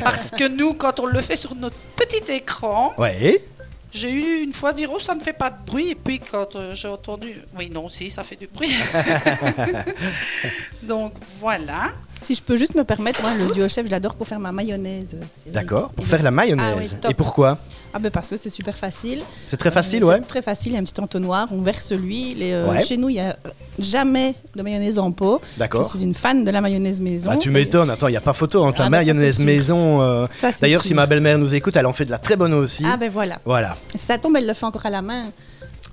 parce 0.03 0.31
que 0.31 0.47
nous, 0.49 0.75
quand 0.75 1.01
on 1.01 1.07
le 1.07 1.21
fait 1.23 1.37
sur 1.37 1.55
notre 1.55 1.77
petit 1.97 2.31
écran, 2.33 2.93
Ouais. 2.99 3.43
j'ai 3.91 4.11
eu 4.11 4.43
une 4.43 4.53
fois 4.53 4.75
dire 4.75 4.91
oh 4.93 4.99
ça 5.01 5.15
ne 5.15 5.21
fait 5.21 5.33
pas 5.33 5.49
de 5.49 5.57
bruit 5.65 5.91
et 5.91 5.95
puis 5.95 6.19
quand 6.19 6.57
euh, 6.57 6.75
j'ai 6.75 6.89
entendu 6.89 7.33
oui 7.57 7.71
non 7.71 7.89
si 7.89 8.11
ça 8.11 8.23
fait 8.23 8.37
du 8.37 8.47
bruit. 8.49 8.69
Donc 10.83 11.15
voilà. 11.41 11.93
Si 12.25 12.35
je 12.35 12.43
peux 12.43 12.57
juste 12.57 12.75
me 12.75 12.85
permettre, 12.85 13.21
moi, 13.23 13.33
le 13.35 13.53
duo 13.53 13.69
chef, 13.69 13.85
je 13.87 13.91
l'adore 13.91 14.15
pour 14.15 14.27
faire 14.27 14.41
ma 14.41 14.51
mayonnaise. 14.51 15.09
D'accord. 15.47 15.91
Pour 15.91 16.07
faire 16.07 16.23
la 16.23 16.29
Ah 16.29 16.33
mayonnaise. 16.33 16.97
oui, 17.05 17.11
et 17.11 17.15
pourquoi 17.15 17.59
Ah 17.93 17.99
ben 17.99 18.11
parce 18.11 18.29
que 18.29 18.37
c'est 18.39 18.49
super 18.51 18.75
facile. 18.75 19.21
C'est 19.49 19.57
très 19.59 19.71
facile, 19.71 20.03
Euh, 20.05 20.07
ouais. 20.09 20.21
Très 20.21 20.41
facile, 20.43 20.73
il 20.73 20.75
y 20.75 20.79
a 20.79 20.81
un 20.81 20.85
petit 20.85 20.99
entonnoir, 21.01 21.49
on 21.53 21.61
verse 21.61 21.93
l'huile. 21.93 22.39
euh, 22.43 22.71
Ouais. 22.71 22.83
Chez 22.85 22.97
nous, 22.97 23.09
il 23.11 23.15
n'y 23.15 23.21
a 23.21 23.37
jamais 23.79 24.35
de 24.57 24.63
mayonnaise 24.63 24.99
en 24.99 25.13
pot. 25.13 25.41
Je 25.55 25.59
D'accord. 25.59 25.89
suis 25.89 26.03
une 26.03 26.15
fan 26.15 26.45
de 26.45 26.51
la 26.51 26.61
mayonnaise 26.63 26.99
maison. 27.01 27.31
Bah, 27.31 27.37
tu 27.37 27.51
m'étonnes, 27.51 27.91
attends, 27.91 28.09
il 28.09 28.13
n'y 28.13 28.17
a 28.17 28.21
pas 28.23 28.33
photo 28.33 28.65
entre 28.65 28.81
Ah 28.81 28.85
la 28.85 28.91
bah, 28.91 28.97
mayonnaise 28.99 29.39
maison. 29.41 30.01
euh, 30.01 30.27
D'ailleurs, 30.63 30.83
si 30.83 30.95
ma 30.95 31.07
belle-mère 31.07 31.37
nous 31.39 31.55
écoute, 31.55 31.77
elle 31.77 31.87
en 31.87 31.93
fait 31.93 32.07
de 32.07 32.11
la 32.11 32.19
très 32.19 32.37
bonne 32.37 32.55
aussi. 32.55 32.85
Ah 32.87 32.97
ben 32.97 33.11
voilà. 33.11 33.37
Voilà. 33.45 33.77
Si 33.95 33.99
ça 34.07 34.17
tombe, 34.19 34.35
elle 34.37 34.47
le 34.47 34.55
fait 34.55 34.65
encore 34.67 34.87
à 34.87 34.91
la 34.91 35.03
main. 35.03 35.25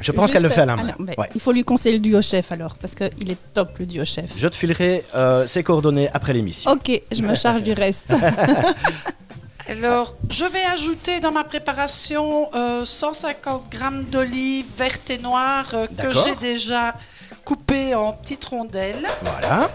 Je 0.02 0.12
pense 0.12 0.32
qu'elle 0.32 0.44
le 0.44 0.50
fait 0.50 0.62
à 0.62 0.66
la 0.66 0.76
main. 0.76 0.84
Alors, 0.84 0.96
ben, 1.00 1.14
Ouais. 1.18 1.30
Il 1.36 1.42
faut 1.42 1.52
lui 1.52 1.64
conseiller 1.64 1.96
le 1.96 2.02
duo 2.02 2.22
chef 2.22 2.52
alors, 2.52 2.76
parce 2.76 2.96
qu'il 2.96 3.32
est 3.32 3.54
top 3.54 3.78
le 3.80 3.86
duo 3.86 4.06
chef. 4.06 4.32
Je 4.36 4.48
te 4.48 4.56
filerai 4.56 5.04
euh, 5.16 5.48
ses 5.48 5.64
coordonnées 5.64 6.10
après 6.14 6.34
l'émission. 6.34 6.72
Ok, 6.72 6.92
je 7.12 7.22
me 7.22 7.36
charge 7.36 7.64
du 7.64 7.74
reste. 7.74 8.14
Alors, 9.70 10.16
je 10.30 10.44
vais 10.46 10.64
ajouter 10.74 11.20
dans 11.20 11.32
ma 11.32 11.44
préparation 11.44 12.50
euh, 12.56 12.84
150 12.84 13.70
grammes 13.72 14.04
d'olives 14.06 14.66
vertes 14.78 15.10
et 15.12 15.18
noires 15.20 15.70
euh, 15.74 15.88
que 15.88 16.12
j'ai 16.12 16.36
déjà 16.36 16.94
coupées 17.46 17.94
en 17.96 18.14
petites 18.14 18.44
rondelles. 18.46 19.08
Voilà. 19.24 19.70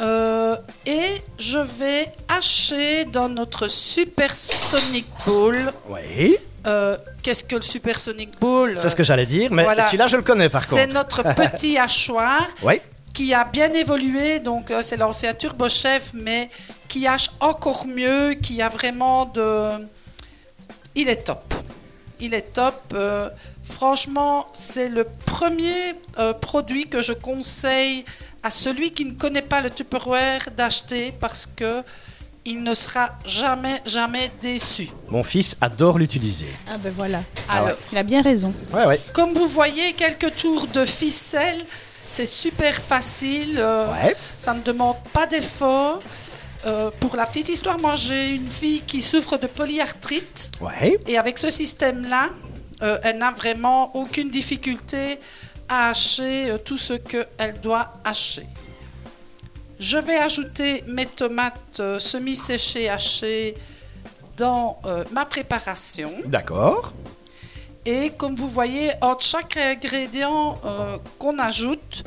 Euh, 0.00 0.56
et 0.86 1.22
je 1.38 1.58
vais 1.58 2.06
hacher 2.28 3.04
dans 3.06 3.28
notre 3.28 3.68
supersonic 3.68 5.06
bowl. 5.26 5.72
Oui. 5.88 6.36
Euh, 6.66 6.96
Qu'est-ce 7.28 7.44
que 7.44 7.56
le 7.56 7.60
supersonic 7.62 8.40
bowl 8.40 8.72
C'est 8.78 8.88
ce 8.88 8.96
que 8.96 9.02
j'allais 9.04 9.26
dire, 9.26 9.52
mais 9.52 9.62
Voilà. 9.62 9.84
celui-là, 9.88 10.06
je 10.06 10.16
le 10.16 10.22
connais 10.22 10.48
par 10.48 10.64
C'est 10.64 10.84
contre. 10.86 10.94
notre 10.94 11.22
petit 11.34 11.76
hachoir 11.86 12.40
Oui. 12.62 12.80
qui 13.12 13.34
a 13.34 13.44
bien 13.44 13.70
évolué. 13.74 14.40
Donc, 14.40 14.70
euh, 14.70 14.80
c'est 14.80 14.96
l'ancien 14.96 15.34
Turbo 15.34 15.68
Chef, 15.68 16.12
mais 16.14 16.48
qui 16.88 17.06
hache 17.06 17.28
encore 17.40 17.86
mieux, 17.86 18.32
qui 18.32 18.62
a 18.62 18.70
vraiment 18.70 19.26
de. 19.26 19.72
Il 20.94 21.10
est 21.10 21.16
top. 21.26 21.52
Il 22.18 22.32
est 22.32 22.50
top. 22.54 22.80
Euh, 22.94 23.28
franchement, 23.62 24.46
c'est 24.54 24.88
le 24.88 25.04
premier 25.26 25.96
euh, 26.18 26.32
produit 26.32 26.88
que 26.88 27.02
je 27.02 27.12
conseille 27.12 28.06
à 28.42 28.48
celui 28.48 28.92
qui 28.92 29.04
ne 29.04 29.12
connaît 29.12 29.42
pas 29.42 29.60
le 29.60 29.68
Tupperware 29.68 30.48
d'acheter 30.56 31.12
parce 31.20 31.44
que 31.44 31.82
il 32.50 32.62
ne 32.62 32.74
sera 32.74 33.10
jamais, 33.24 33.80
jamais 33.86 34.30
déçu. 34.40 34.88
Mon 35.10 35.22
fils 35.22 35.56
adore 35.60 35.98
l'utiliser. 35.98 36.48
ah 36.72 36.78
ben 36.78 36.92
voilà. 36.96 37.20
Ah. 37.48 37.58
Alors, 37.58 37.78
Il 37.92 37.98
a 37.98 38.02
bien 38.02 38.22
raison. 38.22 38.52
Ouais, 38.72 38.86
ouais. 38.86 39.00
comme 39.12 39.32
vous 39.34 39.46
voyez, 39.46 39.92
quelques 39.92 40.34
tours 40.36 40.66
de 40.68 40.84
ficelle 40.84 41.60
C'est 42.06 42.26
super 42.44 42.74
facile. 42.74 43.56
euh, 43.58 43.86
Ouais. 43.92 44.16
Ça 44.38 44.54
ne 44.54 44.62
demande 44.62 44.96
pas 45.12 45.26
d'effort. 45.26 46.00
Euh, 46.66 46.90
pour 47.00 47.14
la 47.16 47.24
petite 47.26 47.48
histoire, 47.50 47.78
moi 47.78 47.94
j'ai 47.96 48.30
une 48.30 48.50
fille 48.50 48.80
qui 48.86 49.00
souffre 49.00 49.36
de 49.38 49.46
polyarthrite 49.46 50.50
Ouais. 50.60 50.98
et 51.06 51.16
avec 51.16 51.38
ce 51.38 51.50
système-là, 51.50 52.30
euh, 52.82 52.98
elle 53.04 53.18
n'a 53.18 53.30
vraiment 53.30 53.94
aucune 53.94 54.30
difficulté 54.30 55.20
à 55.68 55.90
hacher 55.90 56.50
euh, 56.50 56.58
tout 56.58 56.78
ce 56.78 56.94
qu'elle 56.94 57.60
doit 57.62 57.92
hacher. 58.04 58.46
Je 59.78 59.96
vais 59.96 60.16
ajouter 60.16 60.82
mes 60.88 61.06
tomates 61.06 61.78
euh, 61.78 61.98
semi-séchées 62.00 62.88
hachées 62.88 63.54
dans 64.36 64.78
euh, 64.84 65.04
ma 65.12 65.24
préparation. 65.24 66.12
D'accord. 66.26 66.92
Et 67.86 68.10
comme 68.10 68.34
vous 68.34 68.48
voyez, 68.48 68.90
entre 69.00 69.24
chaque 69.24 69.56
ingrédient 69.56 70.58
euh, 70.64 70.98
qu'on 71.18 71.38
ajoute, 71.38 72.02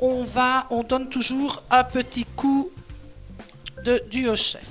on, 0.00 0.24
va, 0.24 0.66
on 0.70 0.82
donne 0.82 1.08
toujours 1.08 1.62
un 1.70 1.84
petit 1.84 2.24
coup 2.24 2.70
de, 3.84 4.02
du 4.10 4.28
au 4.28 4.36
chef. 4.36 4.68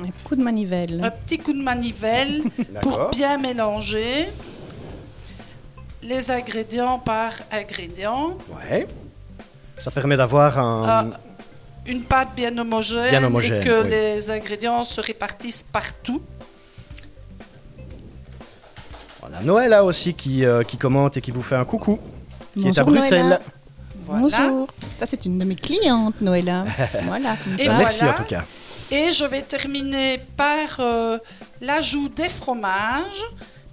Un 0.00 0.10
coup 0.24 0.34
de 0.34 0.42
manivelle. 0.42 1.04
Un 1.04 1.10
petit 1.10 1.38
coup 1.38 1.52
de 1.52 1.62
manivelle 1.62 2.42
pour 2.80 3.10
bien 3.10 3.36
mélanger 3.36 4.28
les 6.02 6.30
ingrédients 6.30 6.98
par 6.98 7.32
ingrédient. 7.52 8.36
Ouais. 8.48 8.88
Ça 9.82 9.90
permet 9.90 10.16
d'avoir 10.16 10.58
un. 10.58 11.06
Euh, 11.06 11.10
une 11.86 12.02
pâte 12.04 12.28
bien 12.36 12.56
homogène, 12.56 13.10
Bien 13.10 13.24
homogène, 13.24 13.60
et 13.60 13.64
que 13.64 13.82
oui. 13.82 13.90
les 13.90 14.30
ingrédients 14.30 14.84
se 14.84 15.00
répartissent 15.00 15.64
partout. 15.64 16.22
On 19.22 19.34
a 19.34 19.40
Noëlla 19.42 19.84
aussi 19.84 20.14
qui, 20.14 20.44
euh, 20.44 20.62
qui 20.62 20.76
commente 20.76 21.16
et 21.16 21.20
qui 21.20 21.32
vous 21.32 21.42
fait 21.42 21.56
un 21.56 21.64
coucou. 21.64 21.98
Qui 22.54 22.68
est 22.68 22.78
à 22.78 22.84
Bonjour, 22.84 23.00
Bruxelles. 23.00 23.22
Noëlla. 23.22 23.40
Voilà. 24.04 24.20
Bonjour. 24.20 24.68
Ça, 24.98 25.06
c'est 25.08 25.24
une 25.24 25.38
de 25.38 25.44
mes 25.44 25.56
clientes, 25.56 26.20
Noëlla. 26.20 26.64
Et 26.94 27.04
voilà. 27.06 27.36
Merci 27.58 28.04
en 28.04 28.14
tout 28.14 28.24
cas. 28.24 28.44
Et 28.90 29.10
je 29.10 29.24
vais 29.24 29.42
terminer 29.42 30.20
par 30.36 30.78
euh, 30.80 31.18
l'ajout 31.60 32.08
des 32.10 32.28
fromages. 32.28 33.24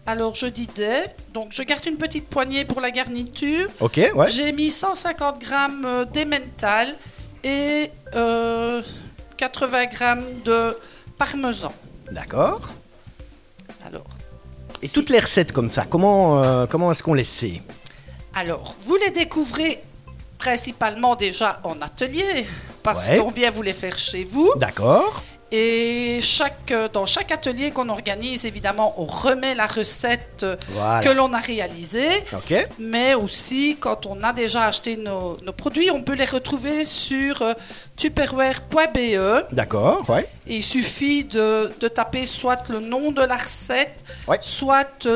Alors 0.10 0.34
je 0.34 0.48
dis 0.48 0.66
des, 0.66 1.02
donc 1.36 1.50
je 1.52 1.62
garde 1.62 1.86
une 1.86 1.98
petite 1.98 2.28
poignée 2.30 2.66
pour 2.66 2.82
la 2.82 2.90
garniture. 2.90 3.68
Ok, 3.80 3.98
ouais. 4.16 4.28
J'ai 4.28 4.52
mis 4.54 4.72
150 4.72 5.40
grammes 5.40 5.86
euh, 5.86 6.04
d'emmental 6.06 6.96
et 7.44 7.92
euh, 8.16 8.82
80 9.38 9.86
grammes 9.86 10.26
de 10.44 10.76
parmesan. 11.16 11.72
D'accord. 12.12 12.62
Alors, 13.86 14.08
Et 14.82 14.88
si- 14.88 14.96
toutes 14.96 15.12
les 15.12 15.20
recettes 15.20 15.52
comme 15.52 15.70
ça, 15.70 15.86
comment, 15.88 16.42
euh, 16.44 16.66
comment 16.66 16.92
est-ce 16.92 17.04
qu'on 17.04 17.14
les 17.14 17.24
sait? 17.24 17.62
Alors, 18.34 18.76
vous 18.88 18.96
les 18.96 19.12
découvrez 19.12 19.80
principalement 20.40 21.16
déjà 21.16 21.60
en 21.64 21.80
atelier 21.82 22.48
parce 22.82 23.10
Ouais. 23.10 23.18
qu'on 23.20 23.30
vient 23.30 23.52
vous 23.52 23.62
les 23.62 23.74
faire 23.74 23.98
chez 23.98 24.24
vous. 24.24 24.52
D'accord. 24.56 25.22
Et 25.52 26.20
chaque, 26.22 26.72
euh, 26.72 26.88
dans 26.94 27.08
chaque 27.08 27.32
atelier 27.32 27.72
qu'on 27.72 27.90
organise, 27.90 28.46
évidemment, 28.46 28.94
on 28.98 29.06
remet 29.06 29.56
la 29.56 29.66
recette 29.66 30.44
euh, 30.44 30.56
Voilà. 30.70 31.00
que 31.04 31.10
l'on 31.10 31.34
a 31.34 31.40
réalisée. 31.40 32.24
Mais 32.78 33.16
aussi, 33.16 33.76
quand 33.80 34.06
on 34.06 34.22
a 34.22 34.32
déjà 34.32 34.66
acheté 34.66 34.96
nos, 34.96 35.38
nos 35.44 35.54
produits, 35.54 35.90
on 35.90 36.04
peut 36.04 36.14
les 36.14 36.26
retrouver 36.26 36.86
sur 36.86 37.42
euh, 37.42 37.54
tupperware.be. 37.98 39.46
D'accord, 39.54 39.98
ouais. 40.10 40.28
Et 40.48 40.58
il 40.58 40.64
suffit 40.64 41.24
de, 41.24 41.72
de 41.80 41.88
taper 41.88 42.26
soit 42.26 42.70
le 42.70 42.80
nom 42.80 43.12
de 43.12 43.22
la 43.24 43.36
recette, 43.38 44.04
Ouais. 44.28 44.38
soit 44.42 45.08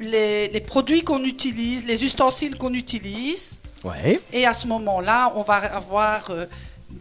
les, 0.00 0.48
les 0.48 0.60
produits 0.60 1.02
qu'on 1.02 1.22
utilise, 1.24 1.84
les 1.86 2.02
ustensiles 2.04 2.56
qu'on 2.56 2.72
utilise. 2.74 3.58
Ouais. 3.84 4.20
Et 4.32 4.46
à 4.46 4.52
ce 4.52 4.66
moment-là, 4.68 5.32
on 5.36 5.42
va 5.42 5.54
avoir 5.56 6.30
euh, 6.30 6.46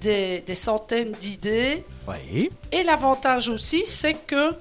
des, 0.01 0.39
des 0.41 0.55
centaines 0.55 1.11
d'idées. 1.13 1.83
Ouais. 2.07 2.49
Et 2.71 2.83
l'avantage 2.83 3.49
aussi, 3.49 3.83
c'est 3.85 4.15
que 4.15 4.53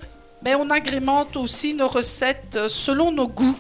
ben, 0.42 0.56
on 0.60 0.70
agrémente 0.70 1.36
aussi 1.36 1.74
nos 1.74 1.88
recettes 1.88 2.56
euh, 2.56 2.68
selon 2.68 3.10
nos 3.12 3.28
goûts. 3.28 3.58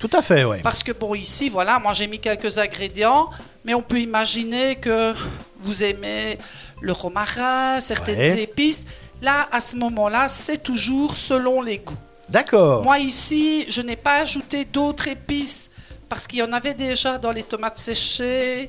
Tout 0.00 0.10
à 0.12 0.22
fait, 0.22 0.44
ouais. 0.44 0.60
Parce 0.62 0.82
que 0.82 0.92
bon, 0.92 1.14
ici, 1.14 1.48
voilà, 1.48 1.78
moi 1.78 1.92
j'ai 1.92 2.06
mis 2.06 2.18
quelques 2.18 2.58
ingrédients, 2.58 3.30
mais 3.64 3.74
on 3.74 3.82
peut 3.82 4.00
imaginer 4.00 4.76
que 4.76 5.14
vous 5.60 5.82
aimez 5.84 6.38
le 6.80 6.92
romarin, 6.92 7.80
certaines 7.80 8.18
Ouais. 8.18 8.42
épices. 8.42 8.84
Là, 9.22 9.48
à 9.50 9.60
ce 9.60 9.76
moment-là, 9.76 10.28
c'est 10.28 10.62
toujours 10.62 11.16
selon 11.16 11.62
les 11.62 11.78
goûts. 11.78 11.96
D'accord. 12.28 12.82
Moi 12.82 12.98
ici, 12.98 13.64
je 13.68 13.80
n'ai 13.82 13.96
pas 13.96 14.16
ajouté 14.20 14.64
d'autres 14.64 15.08
épices 15.08 15.70
parce 16.08 16.26
qu'il 16.26 16.40
y 16.40 16.42
en 16.42 16.52
avait 16.52 16.74
déjà 16.74 17.16
dans 17.18 17.32
les 17.32 17.42
tomates 17.44 17.78
séchées, 17.78 18.68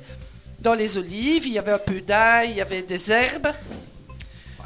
dans 0.60 0.74
les 0.74 0.98
olives, 0.98 1.48
il 1.48 1.54
y 1.54 1.60
avait 1.60 1.72
un 1.72 1.80
peu 1.80 2.02
d'ail, 2.02 2.52
il 2.52 2.58
y 2.58 2.62
avait 2.62 2.82
des 2.82 3.12
herbes. 3.12 3.52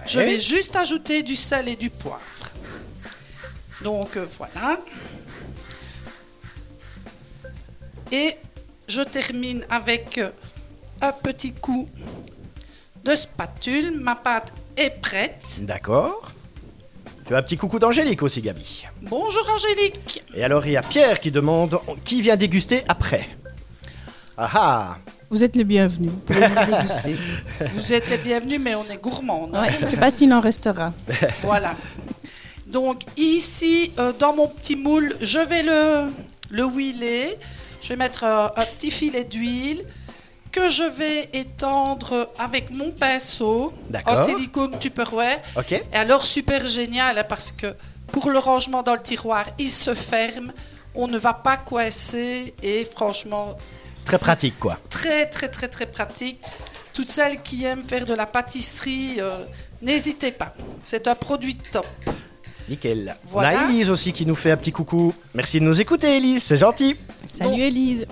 Je 0.06 0.20
vais 0.20 0.40
juste 0.40 0.76
ajouter 0.76 1.24
du 1.24 1.36
sel 1.36 1.68
et 1.68 1.76
du 1.76 1.90
poivre. 1.90 2.22
Donc 3.82 4.18
euh, 4.18 4.26
voilà. 4.38 4.80
Et 8.12 8.36
je 8.88 9.02
termine 9.02 9.66
avec 9.70 10.18
euh, 10.18 10.32
un 11.02 11.12
petit 11.12 11.54
coup 11.54 11.88
de 13.04 13.16
spatule. 13.16 13.92
Ma 14.00 14.16
pâte 14.16 14.54
est 14.76 15.02
prête. 15.02 15.60
D'accord. 15.62 16.32
Tu 17.26 17.36
as 17.36 17.38
un 17.38 17.44
petit 17.44 17.58
coucou 17.58 17.80
d'Angélique 17.80 18.24
aussi, 18.24 18.42
Gabi. 18.42 18.84
Bonjour 19.02 19.50
Angélique. 19.50 20.24
Et 20.34 20.44
alors, 20.44 20.66
il 20.66 20.74
y 20.74 20.78
a 20.78 20.82
Pierre 20.82 21.20
qui 21.20 21.32
demande 21.32 21.80
qui 22.04 22.22
vient 22.22 22.36
déguster 22.36 22.84
après? 22.88 23.30
Ah 24.38 24.50
ah 24.54 24.98
Vous 25.32 25.44
êtes 25.44 25.56
le 25.56 25.64
bienvenu. 25.64 26.10
Vous 27.74 27.94
êtes 27.94 28.10
les 28.10 28.18
bienvenus, 28.18 28.60
mais 28.60 28.76
on 28.76 28.84
est 28.90 29.02
gourmand. 29.02 29.50
Ouais, 29.50 29.70
je 29.80 29.86
ne 29.86 29.90
sais 29.90 29.96
pas 29.96 30.12
s'il 30.12 30.34
en 30.34 30.42
restera. 30.42 30.92
Voilà. 31.42 31.76
Donc 32.68 33.02
ici, 33.16 33.94
euh, 33.98 34.12
dans 34.20 34.36
mon 34.36 34.50
petit 34.50 34.76
moule, 34.76 35.16
je 35.22 35.40
vais 35.40 35.64
le, 35.64 36.12
le 36.50 36.66
huiler. 36.66 37.38
Je 37.82 37.90
vais 37.90 37.96
mettre 37.96 38.26
euh, 38.26 38.48
un 38.58 38.66
petit 38.66 38.92
filet 38.92 39.24
d'huile 39.24 39.84
que 40.52 40.68
je 40.68 40.84
vais 40.84 41.30
étendre 41.32 42.30
avec 42.38 42.70
mon 42.70 42.92
pinceau 42.92 43.74
en 44.06 44.16
silicone 44.16 44.78
Tupperware. 44.80 45.40
Ok. 45.58 45.72
Et 45.72 45.84
alors, 45.94 46.26
super 46.26 46.68
génial, 46.68 47.18
hein, 47.18 47.24
parce 47.28 47.54
que 47.54 47.74
pour 48.08 48.30
le 48.30 48.38
rangement 48.38 48.84
dans 48.84 48.96
le 48.96 49.02
tiroir, 49.02 49.46
il 49.58 49.70
se 49.70 49.94
ferme. 49.94 50.52
On 50.94 51.08
ne 51.08 51.18
va 51.18 51.34
pas 51.34 51.56
coincer 51.56 52.54
et 52.62 52.84
franchement, 52.84 53.56
Très 54.06 54.18
pratique, 54.18 54.60
quoi. 54.60 54.80
Très, 54.90 55.26
très, 55.28 55.48
très, 55.48 55.68
très 55.68 55.86
pratique. 55.86 56.40
Toutes 56.94 57.10
celles 57.10 57.42
qui 57.42 57.64
aiment 57.66 57.84
faire 57.84 58.06
de 58.06 58.14
la 58.14 58.26
pâtisserie, 58.26 59.16
euh, 59.20 59.46
n'hésitez 59.82 60.32
pas. 60.32 60.54
C'est 60.84 61.08
un 61.08 61.16
produit 61.16 61.56
top. 61.56 61.88
Nickel. 62.70 63.16
Voilà. 63.24 63.54
On 63.54 63.66
a 63.68 63.70
Elise 63.70 63.90
aussi 63.90 64.14
qui 64.14 64.26
nous 64.26 64.36
fait 64.36 64.52
un 64.52 64.58
petit 64.58 64.72
coucou. 64.72 65.14
Merci 65.34 65.60
de 65.60 65.66
nous 65.66 65.80
écouter, 65.80 66.18
Elise, 66.18 66.44
c'est 66.44 66.58
gentil. 66.58 66.96
Salut 67.28 67.52
Bon. 67.52 67.58
Élise. 67.58 68.06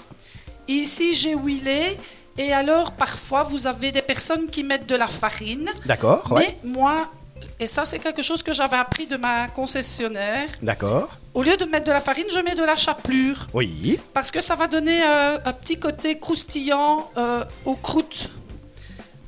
Ici, 0.67 1.13
j'ai 1.13 1.35
huilé. 1.35 1.97
Et 2.37 2.53
alors, 2.53 2.91
parfois, 2.93 3.43
vous 3.43 3.67
avez 3.67 3.91
des 3.91 4.01
personnes 4.01 4.47
qui 4.47 4.63
mettent 4.63 4.87
de 4.87 4.95
la 4.95 5.07
farine. 5.07 5.69
D'accord, 5.85 6.31
ouais. 6.31 6.55
Mais 6.63 6.69
moi, 6.71 7.11
et 7.59 7.67
ça, 7.67 7.83
c'est 7.83 7.99
quelque 7.99 8.21
chose 8.21 8.43
que 8.43 8.53
j'avais 8.53 8.77
appris 8.77 9.07
de 9.07 9.17
ma 9.17 9.47
concessionnaire. 9.49 10.47
D'accord. 10.61 11.09
Au 11.33 11.43
lieu 11.43 11.55
de 11.57 11.65
mettre 11.65 11.85
de 11.85 11.91
la 11.91 11.99
farine, 11.99 12.25
je 12.33 12.39
mets 12.39 12.55
de 12.55 12.63
la 12.63 12.75
chapelure. 12.75 13.47
Oui. 13.53 13.99
Parce 14.13 14.31
que 14.31 14.41
ça 14.41 14.55
va 14.55 14.67
donner 14.67 15.01
euh, 15.03 15.37
un 15.45 15.53
petit 15.53 15.77
côté 15.77 16.17
croustillant 16.19 17.09
euh, 17.17 17.43
aux 17.65 17.75
croûtes. 17.75 18.31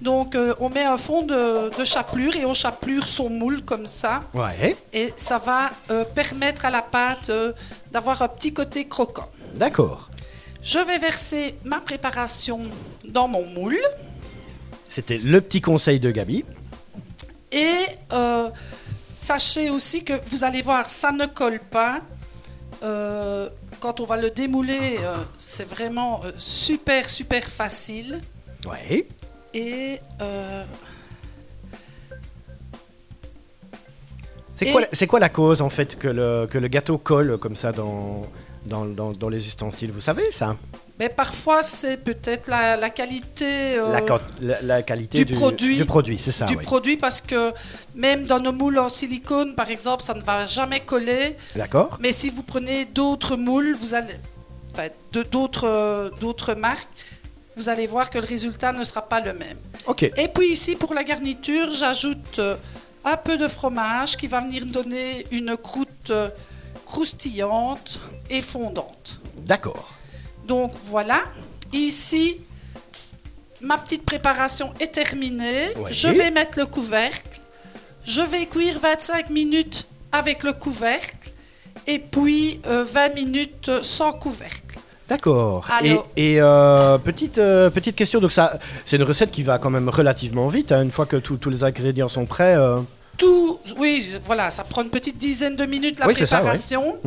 Donc, 0.02 0.34
euh, 0.34 0.56
on 0.60 0.70
met 0.70 0.84
un 0.84 0.98
fond 0.98 1.22
de, 1.22 1.78
de 1.78 1.86
chapelure 1.86 2.36
et 2.36 2.44
on 2.46 2.56
chapelure 2.56 3.08
son 3.08 3.30
moule 3.30 3.62
comme 3.64 3.86
ça. 3.86 4.22
Ouais. 4.34 4.76
Et 4.94 5.14
ça 5.16 5.38
va 5.38 5.70
permettre 6.16 6.66
à 6.66 6.72
la 6.72 6.82
pâte 6.82 7.32
d'avoir 7.92 8.24
un 8.24 8.28
petit 8.28 8.52
côté 8.52 8.88
croquant. 8.88 9.30
D'accord. 9.54 10.10
Je 10.64 10.80
vais 10.80 10.98
verser 10.98 11.56
ma 11.64 11.80
préparation 11.80 12.62
dans 13.06 13.28
mon 13.28 13.46
moule. 13.46 13.80
C'était 14.90 15.20
le 15.20 15.40
petit 15.40 15.62
conseil 15.62 16.00
de 16.00 16.10
Gabi. 16.10 16.46
Et 17.52 17.86
sachez 19.22 19.70
aussi 19.70 20.04
que 20.04 20.14
vous 20.30 20.44
allez 20.44 20.62
voir, 20.64 20.86
ça 20.88 21.12
ne 21.12 21.28
colle 21.28 21.60
pas. 21.60 22.02
Euh, 22.84 23.48
quand 23.80 24.00
on 24.00 24.06
va 24.06 24.18
le 24.18 24.32
démouler, 24.32 24.98
euh, 25.02 25.18
c'est 25.38 25.68
vraiment 25.68 26.22
euh, 26.24 26.32
super, 26.38 27.08
super 27.08 27.44
facile. 27.44 28.20
Ouais. 28.66 29.08
Et 29.54 30.00
C'est 34.56 34.72
quoi, 34.72 34.82
quoi 35.08 35.20
la 35.20 35.30
cause 35.30 35.62
en 35.62 35.70
fait 35.70 35.98
que 35.98 36.08
le, 36.08 36.48
que 36.50 36.58
le 36.60 36.68
gâteau 36.68 36.98
colle 37.00 37.38
comme 37.40 37.56
ça 37.56 37.72
dans, 37.72 38.22
dans, 38.66 38.86
dans- 38.86 39.12
dans 39.12 39.30
les 39.30 39.46
ustensiles? 39.48 39.92
Vous 39.92 40.02
savez 40.02 40.32
ça? 40.32 40.56
Mais 41.02 41.10
parfois, 41.10 41.64
c'est 41.64 41.98
peut-être 41.98 42.48
la, 42.48 42.78
la 42.78 42.92
qualité 42.92 43.80
euh, 43.80 43.92
la, 43.92 44.02
quant- 44.02 44.20
la- 44.40 44.62
la 44.62 44.84
qualité 44.84 45.26
du 45.26 45.34
produit. 45.34 45.76
Du 45.76 45.86
produit, 45.86 46.20
c'est 46.24 46.32
ça. 46.32 46.46
du 46.46 46.56
oui. 46.56 46.64
produit 46.64 46.96
parce 46.96 47.22
que 47.22 47.54
même 47.96 48.28
dans 48.28 48.40
nos 48.40 48.52
moules 48.52 48.78
en 48.78 48.88
silicone, 48.88 49.56
par 49.56 49.72
exemple, 49.72 50.04
ça 50.04 50.14
ne 50.14 50.22
va 50.22 50.46
jamais 50.46 50.82
coller. 50.82 51.36
D'accord 51.56 51.98
Mais 52.04 52.12
si 52.12 52.30
vous 52.30 52.44
prenez 52.44 52.86
d'autres 52.86 53.36
moules, 53.36 53.74
vous 53.82 53.96
allez, 53.96 54.14
enfin, 54.70 54.90
d'autres 55.12 55.68
euh, 55.68 56.12
d'autres 56.20 56.54
marques, 56.54 56.88
vous 57.58 57.68
allez 57.68 57.88
voir 57.88 58.12
que 58.12 58.20
le 58.20 58.28
résultat 58.28 58.72
ne 58.72 58.84
sera 58.84 59.02
pas 59.02 59.22
le 59.22 59.34
même. 59.34 59.58
Ok. 59.88 60.04
Et 60.04 60.28
puis 60.28 60.52
ici, 60.52 60.76
pour 60.76 60.94
la 60.94 61.04
garniture, 61.04 61.72
j'ajoute 61.72 62.38
euh, 62.38 62.56
un 63.04 63.18
peu 63.18 63.40
de 63.40 63.48
fromage 63.48 64.18
qui 64.18 64.28
va 64.28 64.40
venir 64.42 64.68
donner 64.68 65.26
une 65.32 65.58
croûte 65.58 66.12
croustillante 66.86 68.00
et 68.30 68.42
fondante. 68.42 69.20
D'accord. 69.52 69.90
Donc 70.48 70.74
voilà, 70.86 71.22
ici, 71.74 72.42
ma 73.62 73.78
petite 73.78 74.04
préparation 74.06 74.74
est 74.80 74.92
terminée. 74.92 75.70
Oui. 75.78 75.92
Je 75.92 76.08
vais 76.08 76.32
mettre 76.32 76.60
le 76.60 76.66
couvercle. 76.66 77.40
Je 78.04 78.22
vais 78.22 78.46
cuire 78.48 78.80
25 78.80 79.30
minutes 79.30 79.88
avec 80.12 80.44
le 80.44 80.54
couvercle 80.54 81.30
et 81.88 82.00
puis 82.00 82.60
euh, 82.66 82.84
20 82.84 83.14
minutes 83.16 83.72
sans 83.84 84.12
couvercle. 84.14 84.80
D'accord. 85.08 85.68
Et, 85.84 85.90
Alors- 85.92 86.08
et, 86.16 86.36
euh, 86.42 86.98
petite, 86.98 87.38
euh, 87.38 87.70
petite 87.70 87.96
question, 87.96 88.20
donc 88.20 88.32
ça, 88.32 88.58
c'est 88.86 88.96
une 88.96 89.04
recette 89.04 89.30
qui 89.30 89.44
va 89.44 89.60
quand 89.60 89.70
même 89.70 89.90
relativement 89.90 90.48
vite, 90.48 90.72
hein, 90.72 90.82
une 90.84 90.92
fois 90.92 91.06
que 91.06 91.18
tous 91.18 91.38
tous 91.38 91.50
les 91.50 91.64
ingrédients 91.64 92.08
sont 92.08 92.26
prêts. 92.26 92.56
euh. 92.56 92.80
Tout, 93.18 93.60
oui, 93.78 94.16
voilà, 94.26 94.50
ça 94.50 94.64
prend 94.64 94.82
une 94.84 94.90
petite 94.90 95.18
dizaine 95.18 95.56
de 95.56 95.66
minutes 95.66 96.00
la 96.00 96.08
Oui, 96.08 96.14
c'est 96.18 96.26
ça, 96.26 96.38
ouais. 96.38 96.42
préparation. 96.44 96.98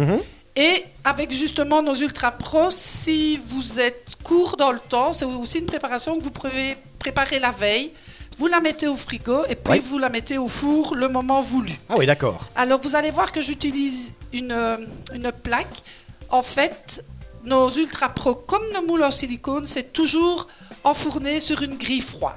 Et 0.57 0.85
avec 1.05 1.33
justement 1.33 1.83
nos 1.83 1.95
ultra 1.95 2.31
pros, 2.31 2.71
si 2.71 3.39
vous 3.45 3.81
êtes 3.81 4.17
court 4.23 4.57
dans 4.57 4.71
le 4.71 4.79
temps, 4.79 5.13
c'est 5.13 5.25
aussi 5.25 5.59
une 5.59 5.67
préparation 5.67 6.17
que 6.17 6.23
vous 6.23 6.31
pouvez 6.31 6.77
préparer 7.01 7.41
la 7.41 7.51
veille. 7.51 7.91
Vous 8.39 8.47
la 8.49 8.61
mettez 8.61 8.87
au 8.89 8.97
frigo 8.97 9.45
et 9.49 9.55
puis 9.57 9.75
Oui. 9.75 9.79
vous 9.81 9.99
la 9.99 10.09
mettez 10.09 10.39
au 10.39 10.49
four 10.49 10.95
le 10.97 11.09
moment 11.09 11.41
voulu. 11.41 11.73
Ah 11.89 11.95
oui, 11.99 12.07
d'accord. 12.07 12.41
Alors 12.57 12.81
vous 12.81 12.97
allez 12.97 13.11
voir 13.11 13.31
que 13.33 13.41
j'utilise 13.41 14.15
une, 14.33 14.53
euh, 14.53 14.77
une 15.13 15.31
plaque. 15.31 15.77
En 16.31 16.43
fait, 16.43 17.05
nos 17.45 17.71
ultra 17.71 18.09
pro, 18.09 18.35
comme 18.35 18.63
nos 18.73 18.85
moules 18.87 19.05
en 19.05 19.11
silicone, 19.13 19.67
c'est 19.67 19.93
toujours 19.93 20.49
enfourné 20.83 21.39
sur 21.41 21.63
une 21.63 21.77
grille 21.77 22.01
froide. 22.01 22.35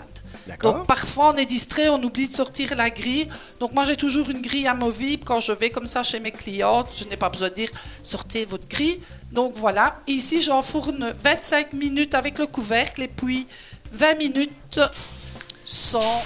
Donc 0.64 0.88
parfois 0.88 1.34
on 1.34 1.38
est 1.38 1.46
distrait, 1.46 1.90
on 1.90 2.02
oublie 2.04 2.28
de 2.28 2.34
sortir 2.34 2.76
la 2.76 2.90
grille. 2.90 3.28
Donc 3.60 3.74
moi 3.74 3.86
j'ai 3.86 3.96
toujours 3.96 4.30
une 4.30 4.42
grille 4.42 4.68
amovible 4.68 5.24
quand 5.26 5.40
je 5.40 5.52
vais 5.52 5.70
comme 5.70 5.86
ça 5.86 6.04
chez 6.04 6.20
mes 6.20 6.32
clientes. 6.32 6.88
Je 6.98 7.06
n'ai 7.06 7.18
pas 7.18 7.30
besoin 7.30 7.50
de 7.50 7.56
dire 7.56 7.70
sortez 8.04 8.46
votre 8.46 8.68
grille. 8.68 9.00
Donc 9.32 9.54
voilà, 9.56 10.00
ici 10.08 10.42
j'enfourne 10.42 11.14
25 11.24 11.74
minutes 11.74 12.16
avec 12.16 12.40
le 12.40 12.48
couvercle 12.48 13.02
et 13.04 13.08
puis 13.10 13.48
20 13.92 14.16
minutes 14.18 14.80
sans. 15.64 16.24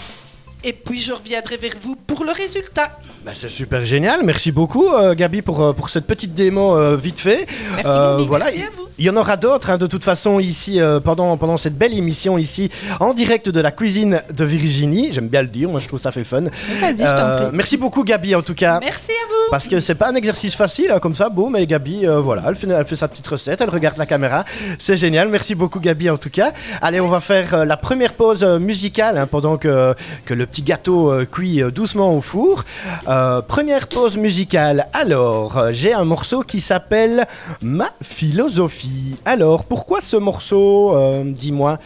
Et 0.64 0.74
puis 0.74 1.00
je 1.00 1.12
reviendrai 1.14 1.58
vers 1.58 1.74
vous 1.82 1.96
pour 1.96 2.24
le 2.24 2.32
résultat. 2.32 3.00
Bah, 3.26 3.32
c'est 3.34 3.50
super 3.50 3.84
génial. 3.84 4.24
Merci 4.24 4.52
beaucoup, 4.52 4.90
euh, 4.90 5.16
Gabi, 5.16 5.42
pour, 5.42 5.60
euh, 5.60 5.74
pour 5.74 5.90
cette 5.90 6.06
petite 6.06 6.36
démo 6.36 6.76
euh, 6.78 6.96
vite 6.96 7.20
fait. 7.20 7.48
Merci 7.76 7.84
Euh, 7.88 8.18
beaucoup. 8.18 8.28
voilà. 8.28 8.46
Merci 8.46 8.62
à 8.62 8.70
vous. 8.78 8.81
Il 8.98 9.06
y 9.06 9.10
en 9.10 9.16
aura 9.16 9.38
d'autres, 9.38 9.70
hein, 9.70 9.78
de 9.78 9.88
toute 9.88 10.04
façon, 10.04 10.40
ici, 10.40 10.80
euh, 10.80 11.00
pendant, 11.00 11.36
pendant 11.38 11.58
cette 11.58 11.78
belle 11.78 11.94
émission, 11.94 12.38
ici, 12.38 12.70
en 13.00 13.14
direct 13.14 13.50
de 13.50 13.60
la 13.62 13.72
cuisine 13.72 14.22
de 14.34 14.46
Virginie. 14.46 15.10
J'aime 15.12 15.28
bien 15.28 15.42
le 15.42 15.48
dire, 15.48 15.70
moi 15.70 15.80
je 15.80 15.88
trouve 15.88 16.00
ça 16.02 16.12
fait 16.12 16.24
fun. 16.24 16.42
Vas-y, 16.82 16.98
je 17.00 17.04
Euh, 17.06 17.38
t'en 17.40 17.46
prie. 17.48 17.56
merci 17.58 17.78
beaucoup, 17.78 18.04
Gabi, 18.04 18.36
en 18.36 18.42
tout 18.42 18.54
cas. 18.54 18.80
Merci 18.82 19.12
à 19.12 19.28
vous. 19.28 19.50
Parce 19.52 19.68
que 19.68 19.80
c'est 19.80 19.96
pas 19.96 20.10
un 20.10 20.16
exercice 20.16 20.56
facile, 20.56 20.92
hein, 20.92 21.00
comme 21.00 21.16
ça, 21.16 21.30
boum, 21.30 21.56
et 21.56 21.66
Gabi, 21.66 22.06
euh, 22.06 22.20
voilà, 22.20 22.44
elle 22.48 22.56
fait, 22.56 22.68
elle 22.70 22.86
fait 22.86 22.96
sa 22.96 23.08
petite 23.08 23.28
recette, 23.28 23.62
elle 23.62 23.70
regarde 23.70 23.98
la 23.98 24.06
caméra, 24.06 24.44
c'est 24.80 24.98
génial, 24.98 25.30
merci 25.30 25.56
beaucoup 25.56 25.80
Gabi 25.80 26.10
en 26.10 26.18
tout 26.18 26.30
cas. 26.30 26.52
Allez, 26.82 27.00
on 27.02 27.08
va 27.08 27.20
faire 27.22 27.54
euh, 27.54 27.66
la 27.66 27.78
première 27.78 28.14
pause 28.14 28.44
musicale, 28.44 29.18
hein, 29.18 29.28
pendant 29.30 29.58
que, 29.58 29.94
que 30.26 30.34
le 30.34 30.46
petit 30.46 30.62
gâteau 30.64 31.12
cuit 31.32 31.62
doucement 31.74 32.14
au 32.16 32.22
four. 32.22 32.66
Première 33.48 33.88
pause 33.88 34.18
musicale, 34.18 34.88
alors, 34.94 35.72
j'ai 35.72 35.94
un 35.94 36.04
morceau 36.06 36.42
qui 36.44 36.60
s'appelle 36.62 37.26
Ma 37.62 37.90
philosophie. 38.04 38.81
Alors, 39.26 39.64
pourquoi 39.66 40.00
ce 40.04 40.18
morceau, 40.18 40.96
euh, 40.96 41.24
dis-moi, 41.26 41.80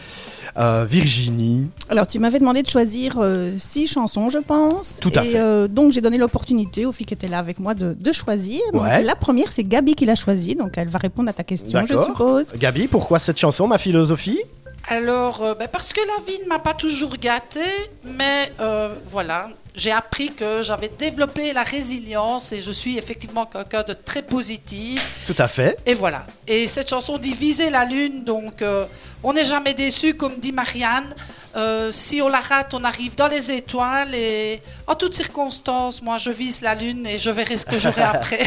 euh, 0.56 0.86
Virginie 0.88 1.66
Alors, 1.90 2.06
tu 2.06 2.18
m'avais 2.18 2.38
demandé 2.38 2.62
de 2.62 2.68
choisir 2.68 3.16
euh, 3.18 3.52
six 3.58 3.86
chansons, 3.86 4.30
je 4.30 4.38
pense. 4.38 4.98
Tout 5.00 5.10
à 5.14 5.24
et 5.24 5.32
fait. 5.32 5.38
euh, 5.38 5.68
donc, 5.68 5.92
j'ai 5.92 6.00
donné 6.00 6.18
l'opportunité 6.18 6.86
aux 6.86 6.92
filles 6.92 7.06
qui 7.06 7.14
étaient 7.14 7.28
là 7.28 7.38
avec 7.38 7.58
moi 7.58 7.74
de, 7.74 7.92
de 7.92 8.12
choisir. 8.12 8.60
Donc, 8.72 8.82
Ouais. 8.82 9.02
la 9.02 9.14
première, 9.16 9.52
c'est 9.52 9.64
Gabi 9.64 9.94
qui 9.94 10.06
l'a 10.06 10.14
choisie. 10.14 10.54
Donc, 10.54 10.78
elle 10.78 10.88
va 10.88 10.98
répondre 10.98 11.28
à 11.28 11.32
ta 11.32 11.44
question, 11.44 11.84
je 11.86 11.96
suppose. 11.96 12.46
Gabi, 12.56 12.86
pourquoi 12.88 13.18
cette 13.18 13.38
chanson, 13.38 13.66
Ma 13.66 13.78
philosophie? 13.78 14.40
Alors, 14.88 15.42
euh, 15.42 15.54
ben, 15.54 15.66
parce 15.70 15.92
que 15.92 16.00
la 16.00 16.24
vie 16.32 16.38
ne 16.44 16.48
m'a 16.48 16.60
pas 16.60 16.74
toujours 16.74 17.16
gâtée, 17.20 17.60
mais 18.04 18.52
euh, 18.60 18.94
voilà, 19.04 19.48
j'ai 19.76 19.92
appris 19.92 20.32
que 20.32 20.62
j'avais 20.62 20.88
développé 20.88 21.52
la 21.52 21.62
résilience 21.62 22.52
et 22.52 22.62
je 22.62 22.72
suis 22.72 22.96
effectivement 22.96 23.44
quelqu'un 23.44 23.82
de 23.82 23.92
très 23.92 24.22
positif. 24.22 25.06
Tout 25.26 25.34
à 25.36 25.48
fait. 25.48 25.78
Et 25.84 25.92
voilà. 25.92 26.26
Et 26.48 26.66
cette 26.66 26.88
chanson 26.88 27.18
dit 27.18 27.34
viser 27.34 27.68
la 27.68 27.84
lune, 27.84 28.24
donc 28.24 28.62
euh, 28.62 28.86
on 29.22 29.34
n'est 29.34 29.44
jamais 29.44 29.74
déçu, 29.74 30.14
comme 30.14 30.38
dit 30.38 30.52
Marianne. 30.52 31.14
Euh, 31.56 31.90
si 31.92 32.22
on 32.22 32.28
la 32.28 32.40
rate, 32.40 32.72
on 32.72 32.84
arrive 32.84 33.14
dans 33.16 33.28
les 33.28 33.52
étoiles 33.52 34.14
et 34.14 34.62
en 34.86 34.94
toutes 34.94 35.14
circonstances, 35.14 36.02
moi 36.02 36.16
je 36.16 36.30
vise 36.30 36.62
la 36.62 36.74
lune 36.74 37.06
et 37.06 37.18
je 37.18 37.30
verrai 37.30 37.56
ce 37.56 37.66
que 37.66 37.78
j'aurai 37.78 38.02
après. 38.14 38.40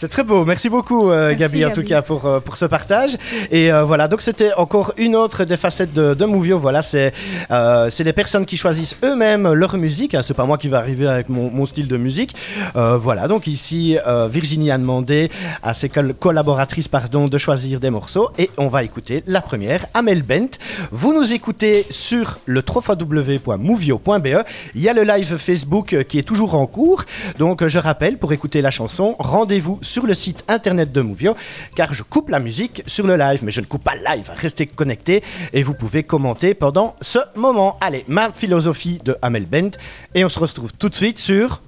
C'est 0.00 0.08
très 0.08 0.24
beau. 0.24 0.46
Merci 0.46 0.70
beaucoup, 0.70 1.10
euh, 1.10 1.26
Merci, 1.28 1.40
Gabi, 1.40 1.64
en 1.66 1.68
tout 1.72 1.80
Gabi. 1.82 1.88
cas, 1.90 2.00
pour, 2.00 2.24
euh, 2.24 2.40
pour 2.40 2.56
ce 2.56 2.64
partage. 2.64 3.18
Et 3.50 3.70
euh, 3.70 3.84
voilà, 3.84 4.08
donc 4.08 4.22
c'était 4.22 4.54
encore 4.54 4.94
une 4.96 5.14
autre 5.14 5.44
des 5.44 5.58
facettes 5.58 5.92
de, 5.92 6.14
de 6.14 6.24
Movio. 6.24 6.58
Voilà, 6.58 6.80
c'est 6.80 7.12
euh, 7.50 7.90
c'est 7.92 8.02
les 8.02 8.14
personnes 8.14 8.46
qui 8.46 8.56
choisissent 8.56 8.96
eux-mêmes 9.04 9.52
leur 9.52 9.76
musique. 9.76 10.14
Hein, 10.14 10.22
c'est 10.26 10.32
pas 10.32 10.46
moi 10.46 10.56
qui 10.56 10.68
va 10.68 10.78
arriver 10.78 11.06
avec 11.06 11.28
mon, 11.28 11.50
mon 11.50 11.66
style 11.66 11.86
de 11.86 11.98
musique. 11.98 12.34
Voilà, 12.74 13.28
donc 13.28 13.46
ici, 13.46 13.98
Virginie 14.30 14.70
a 14.70 14.78
demandé 14.78 15.30
à 15.62 15.74
ses 15.74 15.90
col- 15.90 16.14
collaboratrices 16.14 16.88
pardon, 16.88 17.28
de 17.28 17.36
choisir 17.36 17.78
des 17.78 17.90
morceaux. 17.90 18.30
Et 18.38 18.48
on 18.56 18.68
va 18.68 18.82
écouter 18.84 19.22
la 19.26 19.42
première, 19.42 19.84
Amel 19.92 20.22
Bent. 20.22 20.48
Vous 20.92 21.12
nous 21.12 21.34
écoutez 21.34 21.84
sur 21.90 22.38
le 22.46 22.62
www.movio.be. 22.66 24.28
Il 24.74 24.80
y 24.80 24.88
a 24.88 24.94
le 24.94 25.02
live 25.02 25.36
Facebook 25.36 26.04
qui 26.08 26.18
est 26.18 26.22
toujours 26.22 26.54
en 26.54 26.64
cours. 26.66 27.04
Donc, 27.38 27.66
je 27.66 27.78
rappelle, 27.78 28.16
pour 28.16 28.32
écouter 28.32 28.62
la 28.62 28.70
chanson, 28.70 29.14
rendez-vous 29.18 29.78
sur 29.90 30.06
le 30.06 30.14
site 30.14 30.44
internet 30.46 30.92
de 30.92 31.00
Movio, 31.00 31.34
car 31.74 31.92
je 31.92 32.04
coupe 32.04 32.28
la 32.30 32.38
musique 32.38 32.82
sur 32.86 33.06
le 33.06 33.16
live, 33.16 33.40
mais 33.42 33.50
je 33.50 33.60
ne 33.60 33.66
coupe 33.66 33.82
pas 33.82 33.96
le 33.96 34.04
live. 34.04 34.30
Restez 34.36 34.66
connectés 34.66 35.22
et 35.52 35.62
vous 35.64 35.74
pouvez 35.74 36.04
commenter 36.04 36.54
pendant 36.54 36.94
ce 37.02 37.18
moment. 37.34 37.76
Allez, 37.80 38.04
ma 38.06 38.30
philosophie 38.30 39.00
de 39.04 39.16
Amel 39.20 39.46
Bent. 39.46 39.72
Et 40.14 40.24
on 40.24 40.28
se 40.28 40.38
retrouve 40.38 40.72
tout 40.78 40.88
de 40.88 40.94
suite 40.94 41.18
sur, 41.18 41.60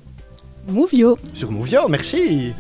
Movio. 0.68 1.18
sur 1.34 1.50
Movio. 1.50 1.88
Merci. 1.88 2.52